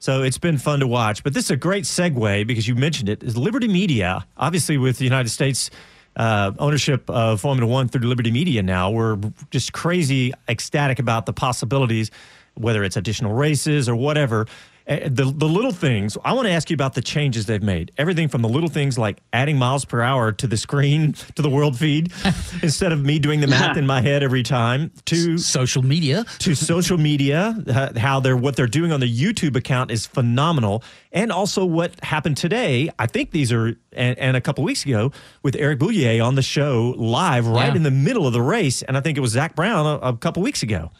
[0.00, 1.22] so it's been fun to watch.
[1.24, 3.22] But this is a great segue because you mentioned it.
[3.22, 5.70] Is Liberty Media, obviously with the United States
[6.16, 9.16] uh, ownership of Formula One through Liberty Media now, we're
[9.50, 12.10] just crazy ecstatic about the possibilities,
[12.54, 14.46] whether it's additional races or whatever.
[14.88, 17.92] Uh, The, the little things, I want to ask you about the changes they've made.
[17.98, 21.50] Everything from the little things like adding miles per hour to the screen, to the
[21.50, 22.12] world feed,
[22.62, 26.54] instead of me doing the math in my head every time, to social media, to
[26.54, 31.30] social media, uh, how they're what they're doing on the YouTube account is phenomenal, and
[31.30, 32.90] also what happened today.
[32.98, 35.12] I think these are and, and a couple weeks ago
[35.42, 37.76] with Eric Boullier on the show live right Yeah.
[37.76, 40.16] in the middle of the race, and I think it was Zak Brown a, a
[40.16, 40.90] couple weeks ago.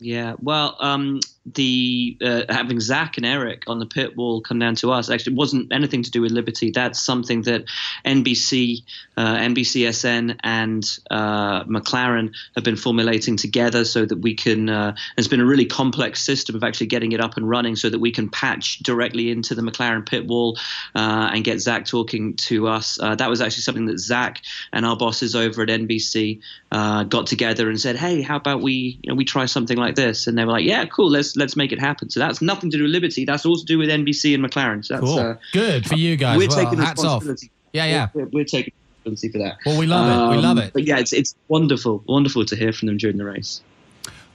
[0.00, 4.76] Yeah, well, um, the uh, having Zak and Eric on the pit wall come down
[4.76, 6.70] to us actually wasn't anything to do with Liberty.
[6.70, 7.64] That's something that
[8.04, 8.82] NBC,
[9.16, 14.70] uh, NBCSN, and uh, McLaren have been formulating together so that we can.
[14.70, 17.90] Uh, it's been a really complex system of actually getting it up and running so
[17.90, 20.58] that we can patch directly into the McLaren pit wall
[20.94, 22.98] uh, and get Zak talking to us.
[22.98, 24.40] Uh, that was actually something that Zak
[24.72, 26.40] and our bosses over at NBC
[26.72, 29.94] uh, got together and said, "Hey, how about we, you know, we try something like
[29.94, 31.10] this?" And they were like, "Yeah, cool.
[31.10, 33.24] Let's let's make it happen." So that's nothing to do with Liberty.
[33.24, 34.84] That's all to do with NBC and McLaren.
[34.84, 35.18] So that's, Cool.
[35.18, 36.38] uh, Good for you guys.
[36.38, 37.22] We're Well, taking hats off.
[37.22, 37.50] responsibility.
[37.72, 38.08] Yeah, yeah.
[38.14, 38.72] We're, we're taking
[39.04, 39.56] responsibility for that.
[39.66, 40.36] Well, we love it.
[40.36, 40.72] We love it.
[40.72, 43.60] But yeah, it's it's wonderful, wonderful to hear from them during the race.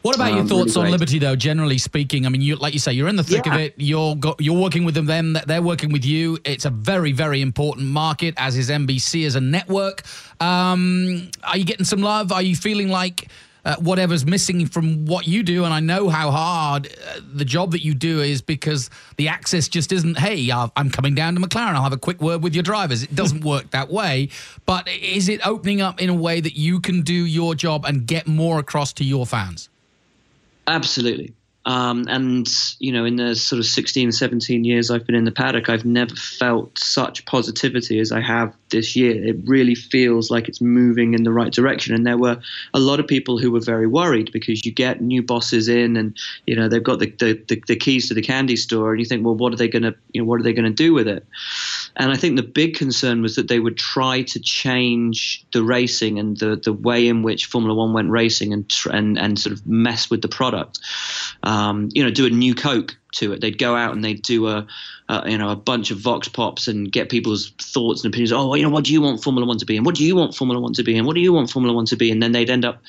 [0.02, 0.92] What about your Um, thoughts really on.
[0.94, 1.36] Liberty, though?
[1.36, 3.74] Generally speaking, I mean, you like you say, you're in the thick of it.
[3.76, 5.08] You're go, you're working with them.
[5.08, 6.38] Them they're working with you.
[6.46, 10.04] It's a very very important market, as is NBC as a network.
[10.40, 12.32] Um, are you getting some love?
[12.32, 13.28] Are you feeling like
[13.66, 15.66] uh, whatever's missing from what you do?
[15.66, 19.68] And I know how hard uh, the job that you do is because the access
[19.68, 20.18] just isn't.
[20.18, 21.76] Hey, uh, I'm coming down to McLaren.
[21.76, 23.04] I'll have a quick word with your drivers.
[23.04, 24.30] It doesn't work that way.
[24.66, 28.06] But is it opening up in a way that you can do your job and
[28.06, 29.70] get more across to your fans?
[30.68, 31.34] Absolutely.
[31.66, 32.48] Um, and,
[32.80, 35.86] you know, in the sort of 16, 17 years I've been in the paddock, I've
[35.86, 39.24] never felt such positivity as I have this year.
[39.24, 41.96] It really feels like it's moving in the right direction.
[41.96, 42.40] And there were
[42.74, 46.18] a lot of people who were very worried because you get new bosses in and,
[46.46, 49.06] you know, they've got the, the, the, the keys to the candy store and you
[49.06, 50.94] think, well, what are they going to, you know, what are they going to do
[50.94, 51.26] with it?
[51.96, 56.20] And I think the big concern was that they would try to change the racing
[56.20, 59.66] and the, the way in which Formula One went racing and and and sort of
[59.66, 60.80] mess with the product.
[61.44, 63.42] Um, you know, do a new Coke to it.
[63.42, 64.68] They'd go out and they'd do a,
[65.10, 68.32] a you know a bunch of vox pops and get people's thoughts and opinions.
[68.32, 69.76] Oh, you know, what do you want Formula One to be?
[69.76, 70.98] And what do you want Formula One to be?
[70.98, 72.12] And what do you want Formula One to be?
[72.12, 72.82] And then they'd end up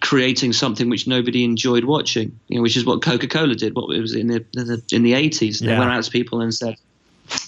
[0.00, 2.38] creating something which nobody enjoyed watching.
[2.48, 3.76] You know, which is what Coca Cola did.
[3.76, 5.60] What it was in the, in the eighties.
[5.60, 6.76] They went out to people and said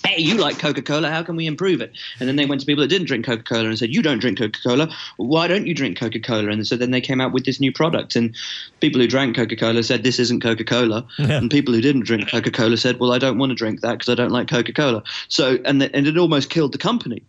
[0.05, 1.93] hey, you like Coca Cola, how can we improve it?
[2.20, 4.18] And then they went to people that didn't drink Coca Cola and said, you don't
[4.18, 6.51] drink Coca Cola, why don't you drink Coca Cola?
[6.51, 8.16] And so then they came out with this new product.
[8.16, 8.35] And
[8.80, 11.07] people who drank Coca Cola said, this isn't Coca Cola.
[11.18, 13.99] And people who didn't drink Coca Cola said, well, I don't want to drink that
[13.99, 15.03] because I don't like Coca Cola.
[15.28, 17.22] So, and, the, and it almost killed the company.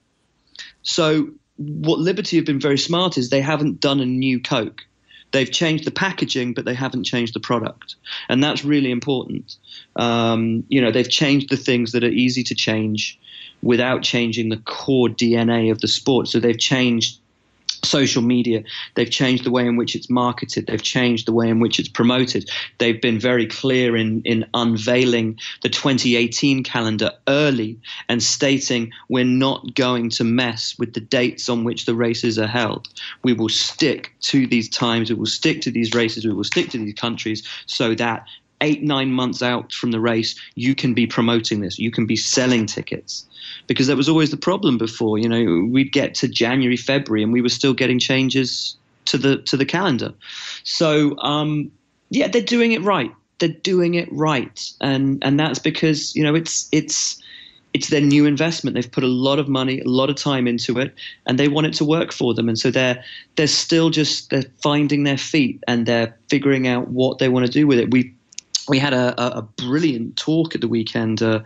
[0.84, 4.82] So, what Liberty have been very smart is they haven't done a new Coke.
[5.32, 7.95] They've changed the packaging, but they haven't changed the product,
[8.30, 9.57] and that's really important.
[9.95, 13.19] Um, you know, they've changed the things that are easy to change
[13.61, 16.28] without changing the core DNA of the sport.
[16.28, 17.19] So they've changed
[17.86, 18.63] social media.
[18.95, 20.67] They've changed the way in which it's marketed.
[20.67, 22.49] They've changed the way in which it's promoted.
[22.79, 27.79] They've been very clear in, in unveiling the 2018 calendar early
[28.09, 32.47] and stating we're not going to mess with the dates on which the races are
[32.47, 32.88] held.
[33.23, 35.09] We will stick to these times.
[35.09, 36.25] We will stick to these races.
[36.25, 38.25] We will stick to these countries so that
[38.66, 41.78] eight, nine months out from the race, you can be promoting this.
[41.78, 43.26] You can be selling tickets
[43.68, 45.18] because that was always the problem before.
[45.18, 49.38] You know, we'd get to January, February, and we were still getting changes to the
[49.43, 50.13] to the calendar.
[50.63, 51.72] So, um,
[52.09, 53.11] yeah, they're doing it right.
[53.39, 57.22] They're doing it right, and and that's because you know it's it's
[57.76, 58.74] it's their new investment.
[58.74, 60.93] They've put a lot of money, a lot of time into it,
[61.26, 62.47] and they want it to work for them.
[62.47, 63.03] And so they're
[63.36, 67.51] they're still just they're finding their feet and they're figuring out what they want to
[67.51, 67.91] do with it.
[67.91, 68.14] We
[68.68, 71.41] we had a, a, brilliant talk at the weekend uh,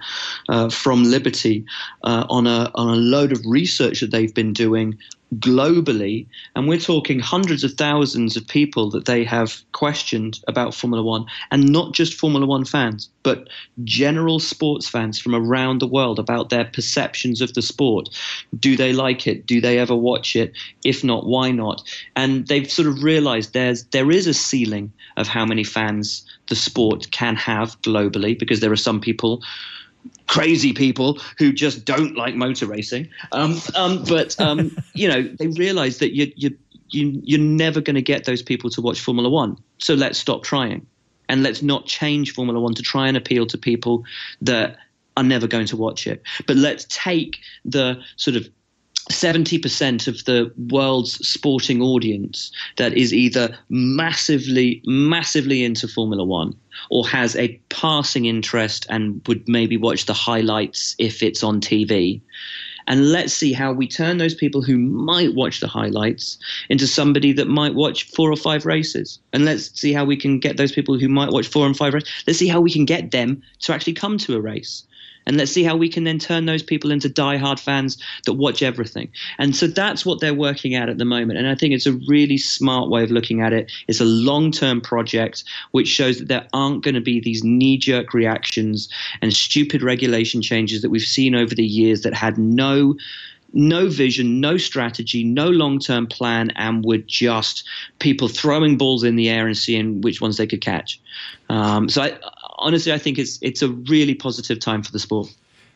[0.48, 1.66] uh, from Liberty
[2.04, 4.98] uh, on a on a load of research that they've been doing
[5.36, 11.04] globally, and we're talking hundreds of thousands of people that they have questioned about Formula
[11.04, 13.48] One, and not just Formula One fans, but
[13.84, 18.10] general sports fans from around the world about their perceptions of the sport.
[18.58, 19.46] Do they like it?
[19.46, 20.54] Do they ever watch it?
[20.84, 21.84] If not, why not?
[22.16, 26.56] And they've sort of realised there's there is a ceiling of how many fans the
[26.56, 29.44] sport can have globally, because there are some people
[30.28, 33.10] crazy people who just don't like motor racing.
[33.32, 36.58] Um, um, but um, you know, they realise that you you
[36.90, 39.58] you you're never going to get those people to watch Formula One.
[39.78, 40.86] So let's stop trying,
[41.28, 44.04] and let's not change Formula One to try and appeal to people
[44.42, 44.78] that
[45.18, 46.22] are never going to watch it.
[46.48, 48.48] But let's take the sort of
[49.10, 56.56] 70% of the world's sporting audience that is either massively, massively into Formula One
[56.90, 62.22] or has a passing interest and would maybe watch the highlights if it's on TV.
[62.90, 66.40] And let's see how we turn those people who might watch the highlights
[66.70, 69.20] into somebody that might watch four or five races.
[69.32, 71.94] And let's see how we can get those people who might watch four and five
[71.94, 72.10] races.
[72.26, 74.84] Let's see how we can get them to actually come to a race.
[75.26, 78.64] And let's see how we can then turn those people into die-hard fans that watch
[78.64, 79.10] everything.
[79.38, 81.38] And so that's what they're working at at the moment.
[81.40, 83.72] And I think it's a really smart way of looking at it.
[83.88, 88.90] It's a long-term project which shows that there aren't going to be these knee-jerk reactions
[89.22, 92.96] and stupid regulation changes that we've seen over the years that had no
[93.54, 97.64] no vision, no strategy, no long term plan, and were just
[98.00, 101.00] people throwing balls in the air and seeing which ones they could catch.
[101.50, 102.18] Um, so I,
[102.60, 105.34] honestly, I think it's it's a really positive time for the sport.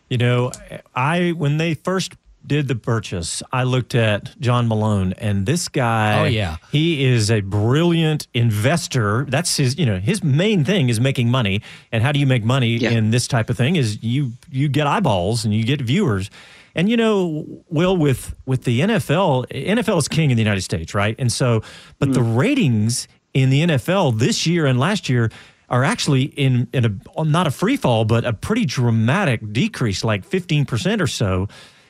[0.09, 0.51] You know,
[0.95, 2.13] I when they first
[2.45, 6.19] did the purchase, I looked at John Malone, and this guy.
[6.19, 6.57] Oh, yeah.
[6.71, 9.25] he is a brilliant investor.
[9.29, 9.77] That's his.
[9.77, 11.61] You know, his main thing is making money.
[11.91, 12.91] And how do you make money Yeah.
[12.91, 13.75] in this type of thing?
[13.75, 16.29] Is you you get eyeballs and you get viewers.
[16.75, 20.93] And you know, Will, with with the NFL, NFL is king in the United States,
[20.93, 21.15] right?
[21.19, 21.61] And so,
[21.99, 22.35] but the mm-hmm.
[22.35, 25.31] ratings in the NFL this year and last year
[25.69, 30.23] are actually in in a not a free fall, but a pretty dramatic decrease, like
[30.25, 31.47] fifteen percent or so.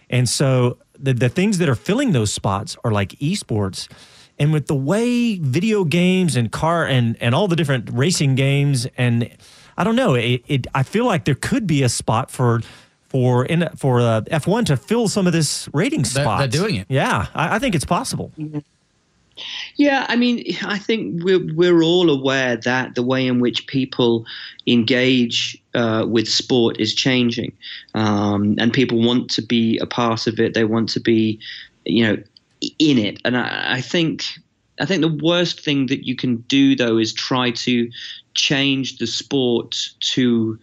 [0.09, 3.87] And so, the the things that are filling those spots are like esports.
[4.39, 8.87] And with the way video games and car and and all the different racing games
[8.97, 9.29] and
[9.77, 12.61] I don't know, it, it I feel like there could be a spot for
[13.09, 16.39] for in for uh, F1 to fill some of this rating They're- spot.
[16.39, 16.87] they're doing it.
[16.89, 18.31] Yeah, I, I think it's possible.
[19.75, 24.25] Yeah, I mean, I think we're we're all aware that the way in which people
[24.67, 27.53] engage uh, with sport is changing,
[27.95, 30.53] um, and people want to be a part of it.
[30.53, 31.39] They want to be,
[31.85, 32.23] you know,
[32.79, 33.19] in it.
[33.25, 34.25] And I, I think
[34.79, 37.89] I think the worst thing that you can do though is try to
[38.33, 40.59] change the sport to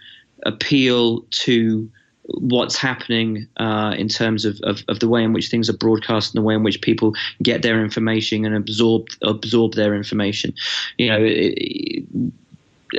[0.46, 1.90] appeal to
[2.35, 6.35] what's happening uh, in terms of, of, of the way in which things are broadcast
[6.35, 10.55] and the way in which people get their information and absorb absorb their information.
[10.99, 12.05] You know, it,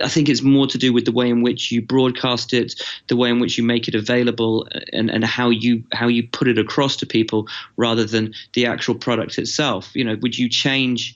[0.02, 3.16] I think it's more to do with the way in which you broadcast it, the
[3.16, 6.58] way in which you make it available, and, and how you how you put it
[6.58, 9.92] across to people, rather than the actual product itself.
[9.94, 11.16] You know, would you change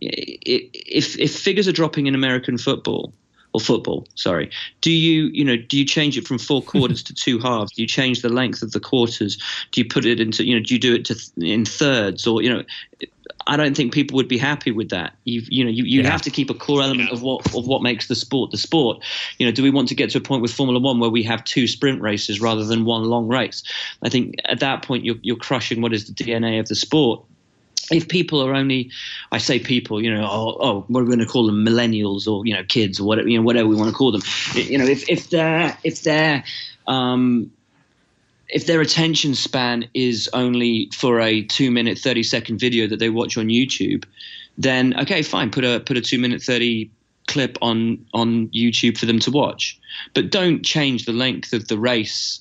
[0.00, 3.12] if if figures are dropping in American football?
[3.54, 4.50] Or football, sorry.
[4.82, 7.72] Do you, you know, do you change it from four quarters to two halves?
[7.72, 9.38] Do you change the length of the quarters?
[9.72, 12.26] Do you put it into, you know, do you do it to th- in thirds?
[12.26, 12.62] Or, you know,
[13.46, 15.14] I don't think people would be happy with that.
[15.24, 16.10] You, you know, you, you Yeah.
[16.10, 19.02] have to keep a core element of what of what makes the sport the sport.
[19.38, 21.22] You know, do we want to get to a point with Formula One where we
[21.22, 23.62] have two sprint races rather than one long race?
[24.02, 27.24] I think at that point you're you're crushing what is the DNA of the sport
[27.90, 28.90] if people are only,
[29.32, 32.26] I say people, you know, oh, oh what are we going to call them, millennials
[32.26, 34.22] or you know, kids or whatever, you know, whatever we want to call them.
[34.54, 36.44] You know, if if they're if they're
[36.86, 37.50] um,
[38.48, 43.10] if their attention span is only for a two minute thirty second video that they
[43.10, 44.04] watch on YouTube,
[44.56, 46.90] then okay, fine, put a put a two minute thirty
[47.26, 49.78] clip on on YouTube for them to watch,
[50.14, 52.40] but don't change the length of the race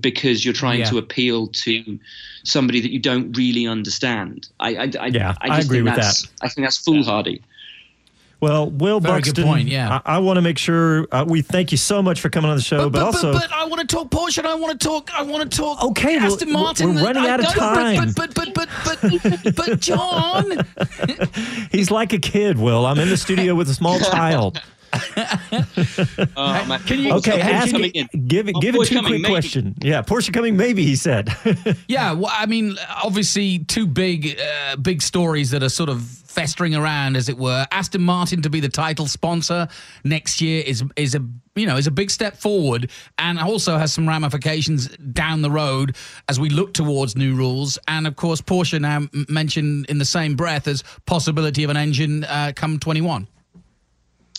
[0.00, 0.86] because you're trying Yeah.
[0.90, 1.98] to appeal to
[2.44, 4.48] somebody that you don't really understand.
[4.60, 6.30] I, I, I, Yeah, I I just agree think with that's, that.
[6.42, 7.42] I think that's foolhardy.
[8.40, 10.00] Well, Will Very good Buxton, point, yeah.
[10.04, 12.56] I, I want to make sure uh, we thank you so much for coming on
[12.56, 13.32] the show, but, also.
[13.32, 14.38] but, I want to talk Porsche.
[14.38, 15.10] and I want to talk.
[15.16, 15.80] I want to talk.
[15.84, 16.94] Okay, well, Aston we're- Martin.
[16.96, 18.12] we're running I out of know, but- time.
[18.16, 20.66] But but but but but but John,
[21.70, 22.84] He's like a kid, Will.
[22.84, 24.60] I'm in the studio with a small child.
[26.36, 26.78] Oh.
[26.86, 28.08] Can you- Okay, ask coming it.
[28.14, 28.26] in.
[28.26, 28.54] Give it.
[28.56, 29.24] Oh, give it two quick maybe.
[29.24, 29.74] question.
[29.82, 30.56] Yeah, Porsche coming.
[30.56, 31.28] Maybe he said.
[31.88, 36.74] Yeah, well, I mean, obviously, two big, uh, big stories that are sort of festering
[36.74, 37.66] around, as it were.
[37.70, 39.68] Aston Martin to be the title sponsor
[40.04, 41.20] next year is is a
[41.54, 45.96] you know is a big step forward, and also has some ramifications down the road
[46.28, 47.78] as we look towards new rules.
[47.88, 52.24] And of course, Porsche now mentioned in the same breath as possibility of an engine
[52.24, 53.28] uh, come twenty one.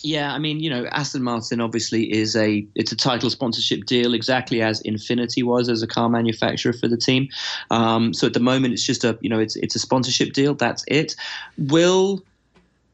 [0.03, 4.13] Yeah, I mean, you know, Aston Martin obviously is a it's a title sponsorship deal,
[4.13, 7.29] exactly as Infiniti was as a car manufacturer for the team.
[7.71, 10.55] Um, so at the moment, it's just a you know it's it's a sponsorship deal.
[10.55, 11.15] That's it.
[11.57, 12.21] Will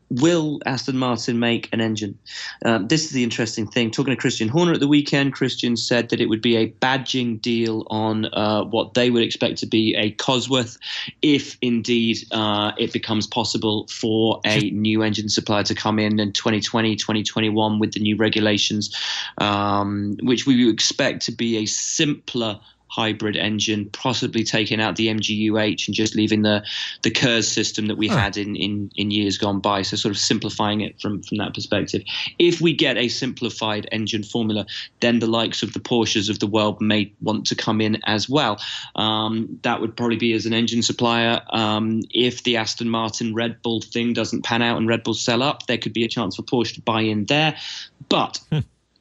[0.10, 2.18] will Aston Martin make an engine?
[2.66, 3.92] Um, this is the interesting thing.
[3.92, 7.42] Talking to Christian Horner at the weekend, Christian said that it would be a badging
[7.42, 10.78] deal on uh, what they would expect to be a Cosworth,
[11.22, 16.32] if indeed uh, it becomes possible for a new engine supplier to come in in
[16.32, 18.96] 2020, 2021 with the new regulations,
[19.38, 22.60] um, which we would expect to be a simpler
[22.90, 26.64] hybrid engine, possibly taking out the MGU-H and just leaving the
[27.04, 29.82] the KERS system that we had in, in in years gone by.
[29.82, 32.04] So sort of simplifying it from from that perspective.
[32.38, 34.66] If we get a simplified engine formula,
[35.00, 38.30] then the likes of the Porsches of the world may want to come in as
[38.30, 38.60] well.
[38.96, 41.42] Um, that would probably be as an engine supplier.
[41.52, 45.44] Um, if the Aston Martin Red Bull thing doesn't pan out and Red Bull sell
[45.44, 47.56] up, there could be a chance for Porsche to buy in there.
[48.08, 48.40] But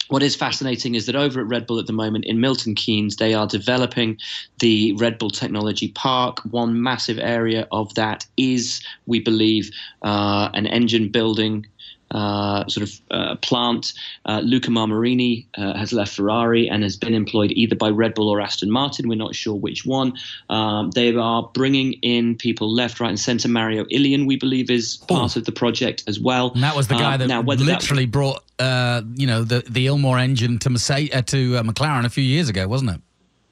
[0.09, 3.17] what is fascinating is that over at Red Bull at the moment in Milton Keynes,
[3.17, 4.19] they are developing
[4.59, 6.41] the Red Bull Technology Park.
[6.51, 9.71] One massive area of that is, we believe,
[10.03, 11.67] uh, an engine building.
[12.11, 13.93] Uh, sort of uh, plant.
[14.25, 18.31] Uh, Luca Marmorini uh, has left Ferrari and has been employed either by Red Bull
[18.31, 19.09] or Aston Martin.
[19.11, 20.15] We're not sure which one.
[20.49, 23.49] Um, they are bringing in people left, right, and centre.
[23.49, 26.51] Mario Illien, we believe, is part of the project as well.
[26.55, 29.45] And that was the guy Um, that now, whether that- literally brought uh, you know
[29.45, 32.91] the the Ilmor engine to Mercedes, uh, to uh, McLaren a few years ago, wasn't
[32.93, 33.01] it?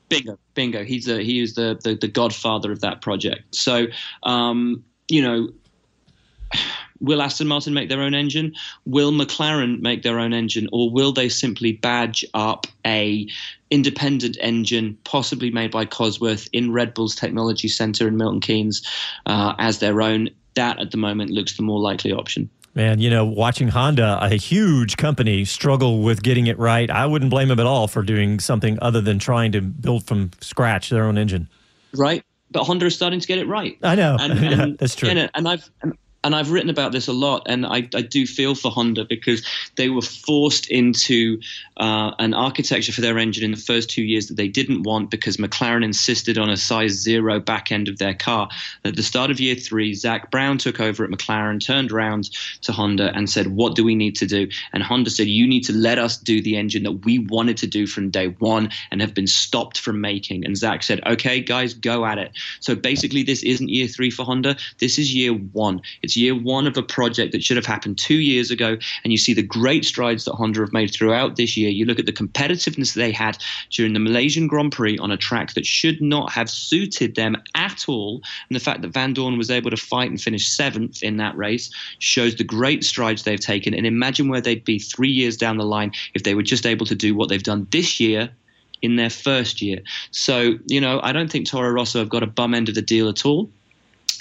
[0.09, 0.83] Bingo, bingo.
[0.83, 3.55] He's the he is the the, the godfather of that project.
[3.55, 3.87] So,
[4.23, 5.49] um, you know,
[7.01, 8.55] will Aston Martin make their own engine?
[8.85, 13.29] Will McLaren make their own engine, or will they simply badge up a
[13.71, 18.87] independent engine, possibly made by Cosworth in Red Bull's technology center in Milton Keynes,
[19.27, 20.31] uh, as their own?
[20.55, 22.49] That at the moment looks the more likely option.
[22.75, 27.31] Man, you know, watching Honda, a huge company, struggle with getting it right, I wouldn't
[27.31, 31.05] blame them at all for doing something other than trying to build from scratch their
[31.05, 31.49] own engine.
[31.95, 32.23] right?
[32.51, 33.79] But Honda is starting to get it right.
[33.83, 34.19] I know.
[34.21, 35.09] and, and that's true.
[35.09, 35.97] And, and I've and,
[36.27, 39.47] and I've written about this a lot, and I, I do feel for Honda because
[39.77, 41.41] they were forced into
[41.77, 45.09] uh, an architecture for their engine in the first two years that they didn't want
[45.09, 48.49] because McLaren insisted on a size zero back end of their car.
[48.85, 52.31] At the start of year three, Zak Brown took over at McLaren, turned around
[52.63, 55.63] to Honda and said, "What do we need to do?" And Honda said, "You need
[55.67, 59.01] to let us do the engine that we wanted to do from day one and
[59.01, 63.23] have been stopped from making." And Zak said, "Okay, guys, go at it." So basically,
[63.23, 64.57] this isn't year three for Honda.
[64.81, 65.83] This is year one.
[66.03, 68.77] It's year one of a project that should have happened two years ago.
[69.05, 71.71] And you see the great strides that Honda have made throughout this year.
[71.71, 73.39] You look at the competitiveness they had
[73.71, 77.85] during the Malaysian Grand Prix on a track that should not have suited them at
[77.89, 78.23] all.
[78.49, 81.71] And the fact that Vandoorne was able to fight and finish seventh in that race
[81.99, 83.75] shows the great strides they've taken.
[83.75, 86.87] And imagine where they'd be three years down the line if they were just able
[86.87, 88.31] to do what they've done this year
[88.83, 89.81] in their first year.
[90.11, 92.83] So, you know, I don't think Toro Rosso have got a bum end of the
[92.83, 93.51] deal at all.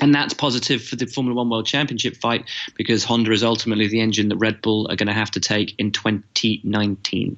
[0.01, 4.01] And that's positive for the Formula One World Championship fight because Honda is ultimately the
[4.01, 7.37] engine that Red Bull are going to have to take in 2019.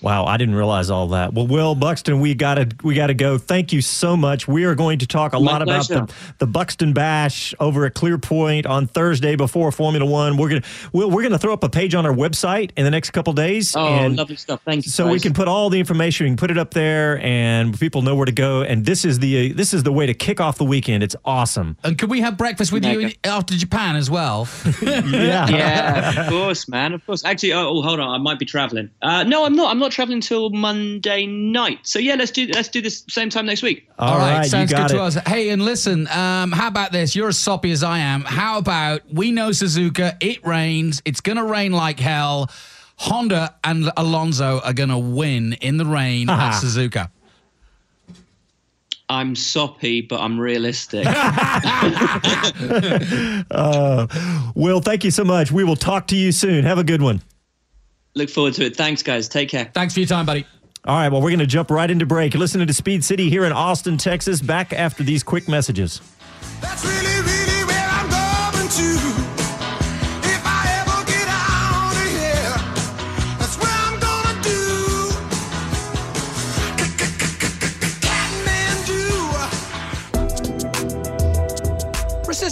[0.00, 1.34] Wow, I didn't realize all that.
[1.34, 3.38] Well, Will Buxton, we gotta we gotta go.
[3.38, 4.46] Thank you so much.
[4.46, 7.94] We are going to talk a My lot about the, the Buxton Bash over at
[7.94, 10.36] Clearpoint on Thursday before Formula One.
[10.36, 13.10] We're gonna we're, we're gonna throw up a page on our website in the next
[13.10, 13.74] couple days.
[13.74, 14.60] Oh, and lovely stuff.
[14.64, 14.92] Thank you.
[14.92, 16.24] so we can put all the information.
[16.24, 18.62] We can put it up there, and people know where to go.
[18.62, 21.02] And this is the this is the way to kick off the weekend.
[21.02, 21.76] It's awesome.
[21.82, 24.48] And could we have breakfast with you after Japan as well?
[25.18, 25.48] Yeah.
[25.48, 26.92] yeah, of course, man.
[26.92, 27.24] Of course.
[27.24, 28.08] Actually, oh, oh, hold on.
[28.08, 28.90] I might be traveling.
[29.02, 29.70] Uh, no, I'm not.
[29.70, 31.80] I'm not traveling until Monday night.
[31.82, 33.88] So yeah, let's do let's do this same time next week.
[33.98, 35.14] All right, sounds good to us.
[35.26, 37.14] Hey, and listen, um, how about this?
[37.16, 38.22] You're as soppy as I am.
[38.22, 40.16] How about we know Suzuka?
[40.20, 41.02] It rains.
[41.04, 42.50] It's gonna rain like hell.
[42.96, 47.10] Honda and Alonso are gonna win in the rain at Suzuka.
[49.10, 51.06] I'm soppy, but I'm realistic.
[53.50, 54.06] Uh,
[54.54, 55.50] Will, thank you so much.
[55.50, 56.64] We will talk to you soon.
[56.64, 57.22] Have a good one.
[58.18, 58.76] Look forward to it.
[58.76, 59.28] Thanks, guys.
[59.28, 59.70] Take care.
[59.72, 60.44] Thanks for your time, buddy.
[60.84, 62.34] All right, well, we're going to jump right into break.
[62.34, 64.42] You're listening to Speed City here in Austin, Texas.
[64.42, 66.00] Back after these quick messages.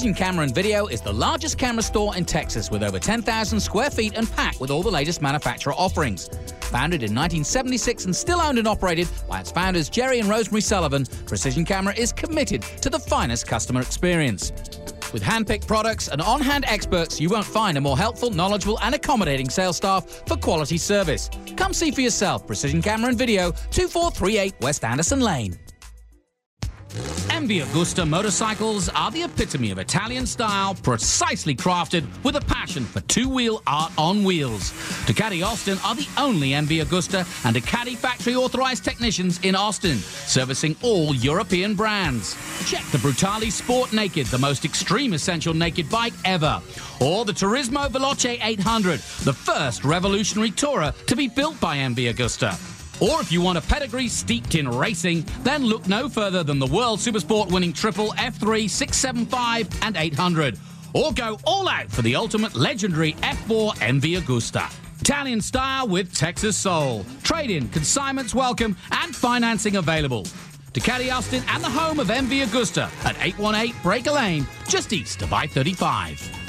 [0.07, 3.91] Precision Camera and Video is the largest camera store in Texas with over 10,000 square
[3.91, 6.29] feet and packed with all the latest manufacturer offerings.
[6.71, 11.07] Founded in 1976 and still owned and operated by its founders Jerry and Rosemary Sullivan,
[11.27, 14.53] Precision Camera is committed to the finest customer experience.
[15.13, 19.51] With hand-picked products and on-hand experts, you won't find a more helpful, knowledgeable, and accommodating
[19.51, 21.31] sales staff for quality service.
[21.57, 22.47] Come see for yourself.
[22.47, 25.59] Precision Camera and Video, 2438 West Anderson Lane.
[26.97, 33.01] MV Agusta motorcycles are the epitome of Italian style, precisely crafted with a passion for
[33.03, 34.73] two-wheel art on wheels.
[35.07, 40.75] Ducati Austin are the only MV Agusta and Ducati factory authorized technicians in Austin, servicing
[40.83, 42.35] all European brands.
[42.69, 46.61] Check the Brutale Sport Naked, the most extreme essential naked bike ever.
[47.01, 52.76] Or the Turismo Veloce 800, the first revolutionary tourer to be built by MV Agusta.
[53.01, 56.67] Or if you want a pedigree steeped in racing, then look no further than the
[56.67, 60.59] World Supersport winning triple F3, 675, and 800.
[60.95, 64.73] Or go all out for the ultimate legendary F4 MV Agusta.
[65.01, 67.05] Italian style with Texas soul.
[67.23, 70.25] Trade in, consignments welcome, and financing available.
[70.73, 75.33] Ducati Austin and the home of MV Agusta at 818 Breaker Lane, just east of
[75.33, 76.46] I 35.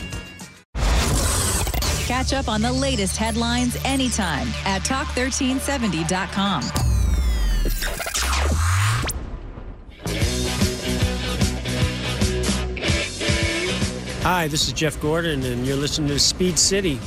[2.08, 6.64] Catch up on the latest headlines anytime at talk1370.com.
[14.24, 16.98] Hi, this is Jeff Gordon, and you're listening to Speed City.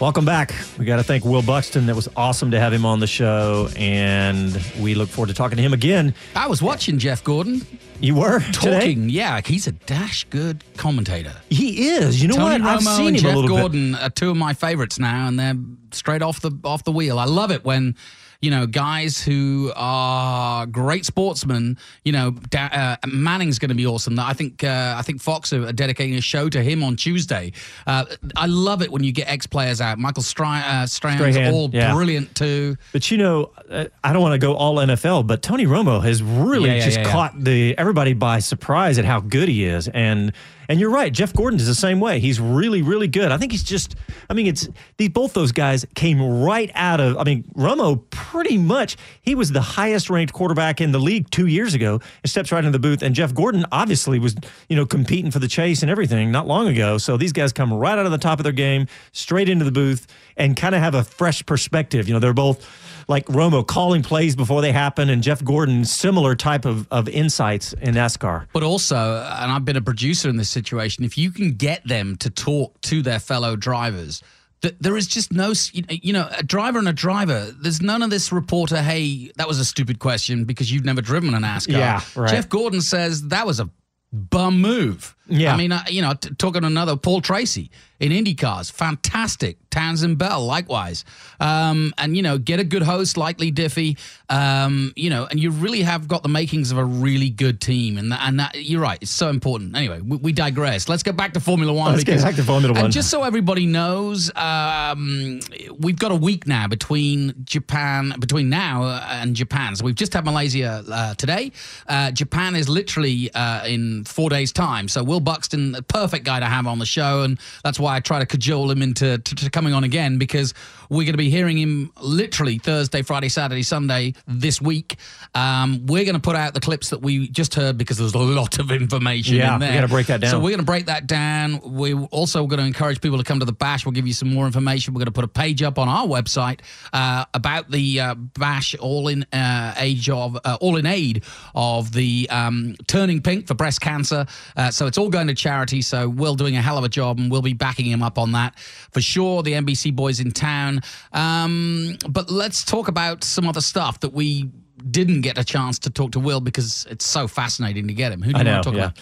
[0.00, 0.54] Welcome back.
[0.78, 1.86] We got to thank Will Buxton.
[1.86, 5.56] That was awesome to have him on the show, and we look forward to talking
[5.56, 6.14] to him again.
[6.36, 7.66] I was watching Jeff Gordon.
[7.98, 8.52] You were talking.
[8.52, 8.90] today?
[8.92, 11.32] Yeah, he's a dash good commentator.
[11.50, 12.22] He is.
[12.22, 12.70] You know Tony what?
[12.70, 15.26] I've Romo seen and him Jeff a little Gordon are two of my favorites now,
[15.26, 15.56] and they're
[15.90, 17.18] straight off the off the wheel.
[17.18, 17.96] I love it when
[18.40, 21.76] you know guys who are great sportsmen.
[22.04, 24.18] You know, da- uh, Manning's going to be awesome.
[24.18, 27.52] I think uh, I think Fox are dedicating a show to him on Tuesday.
[27.86, 28.04] Uh,
[28.36, 29.98] I love it when you get ex players out.
[29.98, 31.92] Michael Stry- uh, Strahan's Strahan, all yeah.
[31.92, 32.76] brilliant too.
[32.92, 36.22] But you know, uh, I don't want to go all NFL, but Tony Romo has
[36.22, 39.88] really Yeah, yeah, just caught the everybody by surprise at how good he is.
[39.88, 40.32] And
[40.68, 42.20] and you're right, Jeff Gordon is the same way.
[42.20, 43.32] He's really, really good.
[43.32, 43.96] I think he's just.
[44.28, 47.16] I mean, it's these both those guys came right out of.
[47.16, 51.46] I mean, Romo pretty much he was the highest ranked quarterback in the league two
[51.46, 52.00] years ago.
[52.22, 54.36] And steps right into the booth, and Jeff Gordon obviously was
[54.68, 56.98] you know competing for the chase and everything not long ago.
[56.98, 59.72] So these guys come right out of the top of their game, straight into the
[59.72, 60.06] booth,
[60.36, 62.08] and kind of have a fresh perspective.
[62.08, 62.66] You know, they're both
[63.08, 67.72] like Romo calling plays before they happen, and Jeff Gordon similar type of, of insights
[67.72, 68.46] in NASCAR.
[68.52, 72.16] But also, and I've been a producer in this situation, if you can get them
[72.18, 74.22] to talk to their fellow drivers,
[74.60, 77.50] th- there is just no, you know, a driver and a driver.
[77.60, 81.34] There's none of this reporter, hey, that was a stupid question because you've never driven
[81.34, 81.72] a NASCAR.
[81.72, 82.30] Yeah, right.
[82.30, 83.70] Jeff Gordon says that was a
[84.12, 85.14] bum move.
[85.28, 85.54] Yeah.
[85.54, 87.70] I mean, uh, you know, t- talking another Paul Tracy
[88.00, 89.58] in Indy cars, fantastic.
[89.70, 91.04] Townsend Bell, likewise.
[91.40, 93.98] Um, and, you know, get a good host like Leigh Diffey,
[94.28, 97.98] um, you know, and you really have got the makings of a really good team.
[97.98, 99.76] And that, and that, you're right, it's so important.
[99.76, 100.88] Anyway, we, we digress.
[100.88, 101.92] Let's get back to Formula One.
[101.92, 102.86] Let's get back to Formula One.
[102.86, 105.40] And just so everybody knows, um,
[105.78, 109.76] we've got a week now between Japan, between now and Japan.
[109.76, 111.52] So we've just had Malaysia uh, today.
[111.86, 114.88] Uh, Japan is literally uh, in four days' time.
[114.88, 118.00] So Will Buxton, the perfect guy to have on the show, and that's why I
[118.00, 120.54] try to cajole him into to, to coming on again because
[120.88, 124.96] we're going to be hearing him literally Thursday, Friday, Saturday, Sunday this week.
[125.34, 128.18] Um, we're going to put out the clips that we just heard because there's a
[128.18, 129.74] lot of information Yeah, in we there.
[129.74, 130.30] gotta break that down.
[130.30, 131.60] So we're going to break that down.
[131.62, 133.84] We're also going to encourage people to come to the bash.
[133.84, 134.94] We'll give you some more information.
[134.94, 136.60] We're going to put a page up on our website
[136.92, 141.24] uh, about the uh, bash, all in uh, age of, uh, all in aid
[141.54, 144.26] of the um, Turning Pink for breast cancer.
[144.56, 145.82] Uh, so it's all going to charity.
[145.82, 148.32] So Will doing a hell of a job, and we'll be backing him up on
[148.32, 148.58] that
[148.90, 149.42] for sure.
[149.42, 150.77] The NBC boys in town.
[151.12, 154.50] Um, but let's talk about some other stuff that we
[154.90, 158.22] didn't get a chance to talk to Will because it's so fascinating to get him.
[158.22, 158.52] Who do I you know.
[158.52, 158.84] want to talk yeah.
[158.84, 158.98] about?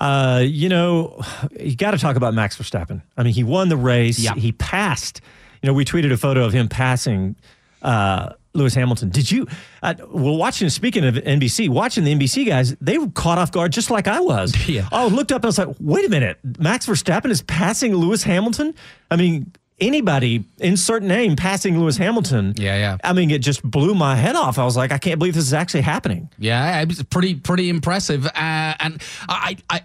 [0.00, 1.20] Uh, you know,
[1.58, 3.02] you got to talk about Max Verstappen.
[3.16, 4.18] I mean, he won the race.
[4.18, 4.34] Yeah.
[4.34, 5.20] He passed.
[5.62, 7.36] You know, we tweeted a photo of him passing
[7.82, 9.10] uh, Lewis Hamilton.
[9.10, 9.46] Did you?
[9.82, 10.70] Uh, well, watching.
[10.70, 14.20] Speaking of NBC, watching the NBC guys, they were caught off guard just like I
[14.20, 14.54] was.
[14.70, 14.88] Yeah.
[14.92, 18.22] Oh, looked up and I was like, wait a minute, Max Verstappen is passing Lewis
[18.22, 18.74] Hamilton.
[19.10, 19.52] I mean.
[19.80, 22.54] Anybody, insert name, passing Lewis Hamilton.
[22.56, 22.96] Yeah, yeah.
[23.02, 24.58] I mean, it just blew my head off.
[24.58, 26.28] I was like, I can't believe this is actually happening.
[26.38, 28.26] Yeah, it was pretty pretty impressive.
[28.26, 29.82] Uh, and I, I,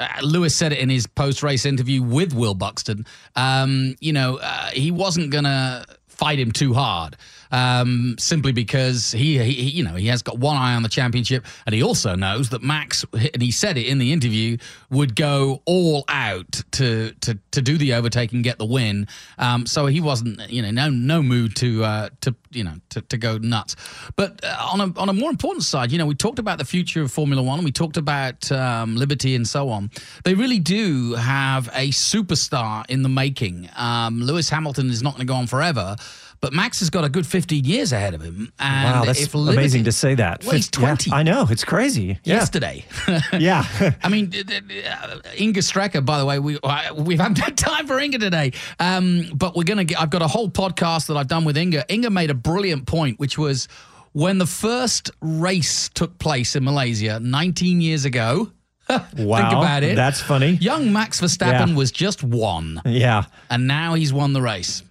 [0.00, 3.06] I, Lewis said it in his post race interview with Will Buxton.
[3.36, 7.16] Um, you know, uh, he wasn't gonna fight him too hard.
[7.52, 11.44] Um, simply because he, he, you know, he has got one eye on the championship,
[11.66, 14.56] and he also knows that Max, and he said it in the interview,
[14.90, 19.06] would go all out to to to do the overtake and get the win.
[19.38, 23.02] Um, so he wasn't, you know, no no mood to uh, to you know to,
[23.02, 23.76] to go nuts.
[24.16, 26.64] But uh, on a on a more important side, you know, we talked about the
[26.64, 29.90] future of Formula One, and we talked about um, Liberty and so on.
[30.24, 33.68] They really do have a superstar in the making.
[33.76, 35.96] Um, Lewis Hamilton is not going to go on forever.
[36.42, 38.52] But Max has got a good 15 years ahead of him.
[38.58, 40.42] And wow, that's if Liberty- amazing to say that.
[40.42, 42.18] Well, he's Fif- yeah, 20 I know it's crazy.
[42.24, 42.34] Yeah.
[42.34, 42.84] yesterday.
[43.38, 43.64] yeah.
[44.02, 46.04] I mean, uh, Inga Strecker.
[46.04, 49.62] By the way, we I- we haven't had time for Inga today, um, but we're
[49.62, 50.00] gonna get.
[50.00, 51.84] I've got a whole podcast that I've done with Inga.
[51.88, 53.68] Inga made a brilliant point, which was
[54.10, 58.50] when the first race took place in Malaysia 19 years ago.
[58.90, 58.98] Wow.
[59.38, 59.94] Think about it.
[59.96, 60.50] that's funny.
[60.60, 61.74] Young Max Verstappen Yeah.
[61.76, 63.24] was just one, Yeah.
[63.48, 64.82] and now he's won the race.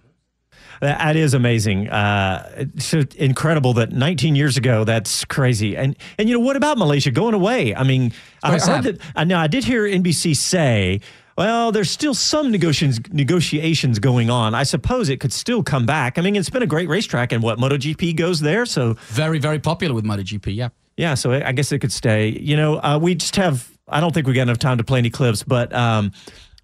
[0.82, 1.88] That is amazing.
[1.88, 5.76] Uh, so incredible that 19 years ago, that's crazy.
[5.76, 7.72] And and you know what about Malaysia going away?
[7.72, 8.12] I mean,
[8.42, 8.98] I heard that.
[9.14, 11.00] I know I did hear NBC say,
[11.38, 14.56] well, there's still some negotiations negotiations going on.
[14.56, 16.18] I suppose it could still come back.
[16.18, 19.60] I mean, it's been a great racetrack, and what MotoGP goes there, so Very very
[19.60, 20.52] popular with MotoGP.
[20.52, 20.70] Yeah.
[20.96, 22.30] yeah, so I I guess it could stay.
[22.30, 23.70] You know, uh, we just have.
[23.86, 26.10] I don't think we got enough time to play any clips, but um,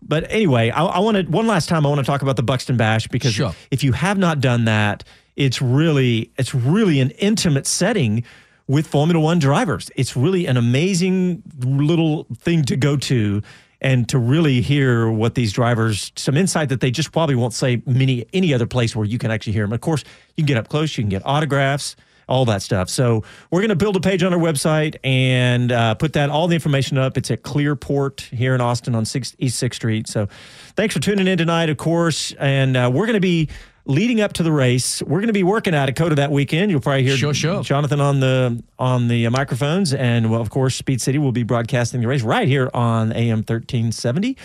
[0.02, 1.84] but anyway, I, I want to one last time.
[1.84, 3.54] I want to talk about the Buxton Bash because Sure.
[3.70, 5.04] if you have not done that,
[5.36, 8.24] it's really it's really an intimate setting
[8.66, 9.90] with Formula One drivers.
[9.96, 13.42] It's really an amazing little thing to go to.
[13.80, 17.80] And to really hear what these drivers, some insight that they just probably won't say
[17.86, 19.72] many any other place where you can actually hear them.
[19.72, 20.02] Of course,
[20.36, 21.94] you can get up close, you can get autographs,
[22.28, 22.88] all that stuff.
[22.88, 26.46] So we're going to build a page on our website and uh, put that all
[26.46, 27.16] the information up.
[27.16, 30.06] It's at Clearport here in Austin on 6, East Sixth Street.
[30.08, 30.28] So
[30.76, 32.32] thanks for tuning in tonight, of course.
[32.38, 33.48] And uh, we're going to be
[33.88, 35.02] leading up to the race.
[35.02, 36.70] We're going to be working at Dakota that weekend.
[36.70, 37.62] You'll probably hear Sure, sure.
[37.62, 42.00] Jonathan on the on the microphones, and well, of course, Speed City will be broadcasting
[42.00, 44.36] the race right here on AM thirteen seventy,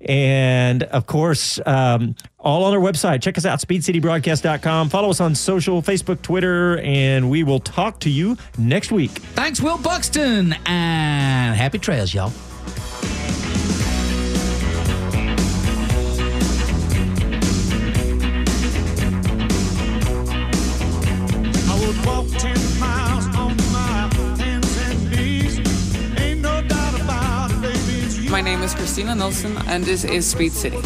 [0.00, 3.22] and of course, um, all on our website.
[3.22, 4.88] Check us out, speedcitybroadcast.com.
[4.90, 9.10] Follow us on social, Facebook, Twitter, and we will talk to you next week.
[9.10, 12.32] Thanks, Will Buxton, and happy trails, y'all.
[28.98, 30.76] Christina Nilsson, and this is Speed City.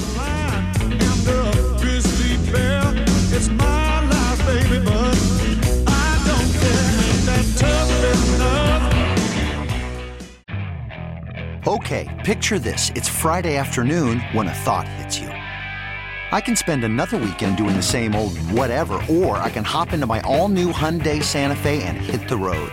[11.67, 12.91] Okay, picture this.
[12.91, 15.29] It's Friday afternoon when a thought hits you.
[15.29, 20.05] I can spend another weekend doing the same old whatever, or I can hop into
[20.05, 22.73] my all new Hyundai Santa Fe and hit the road.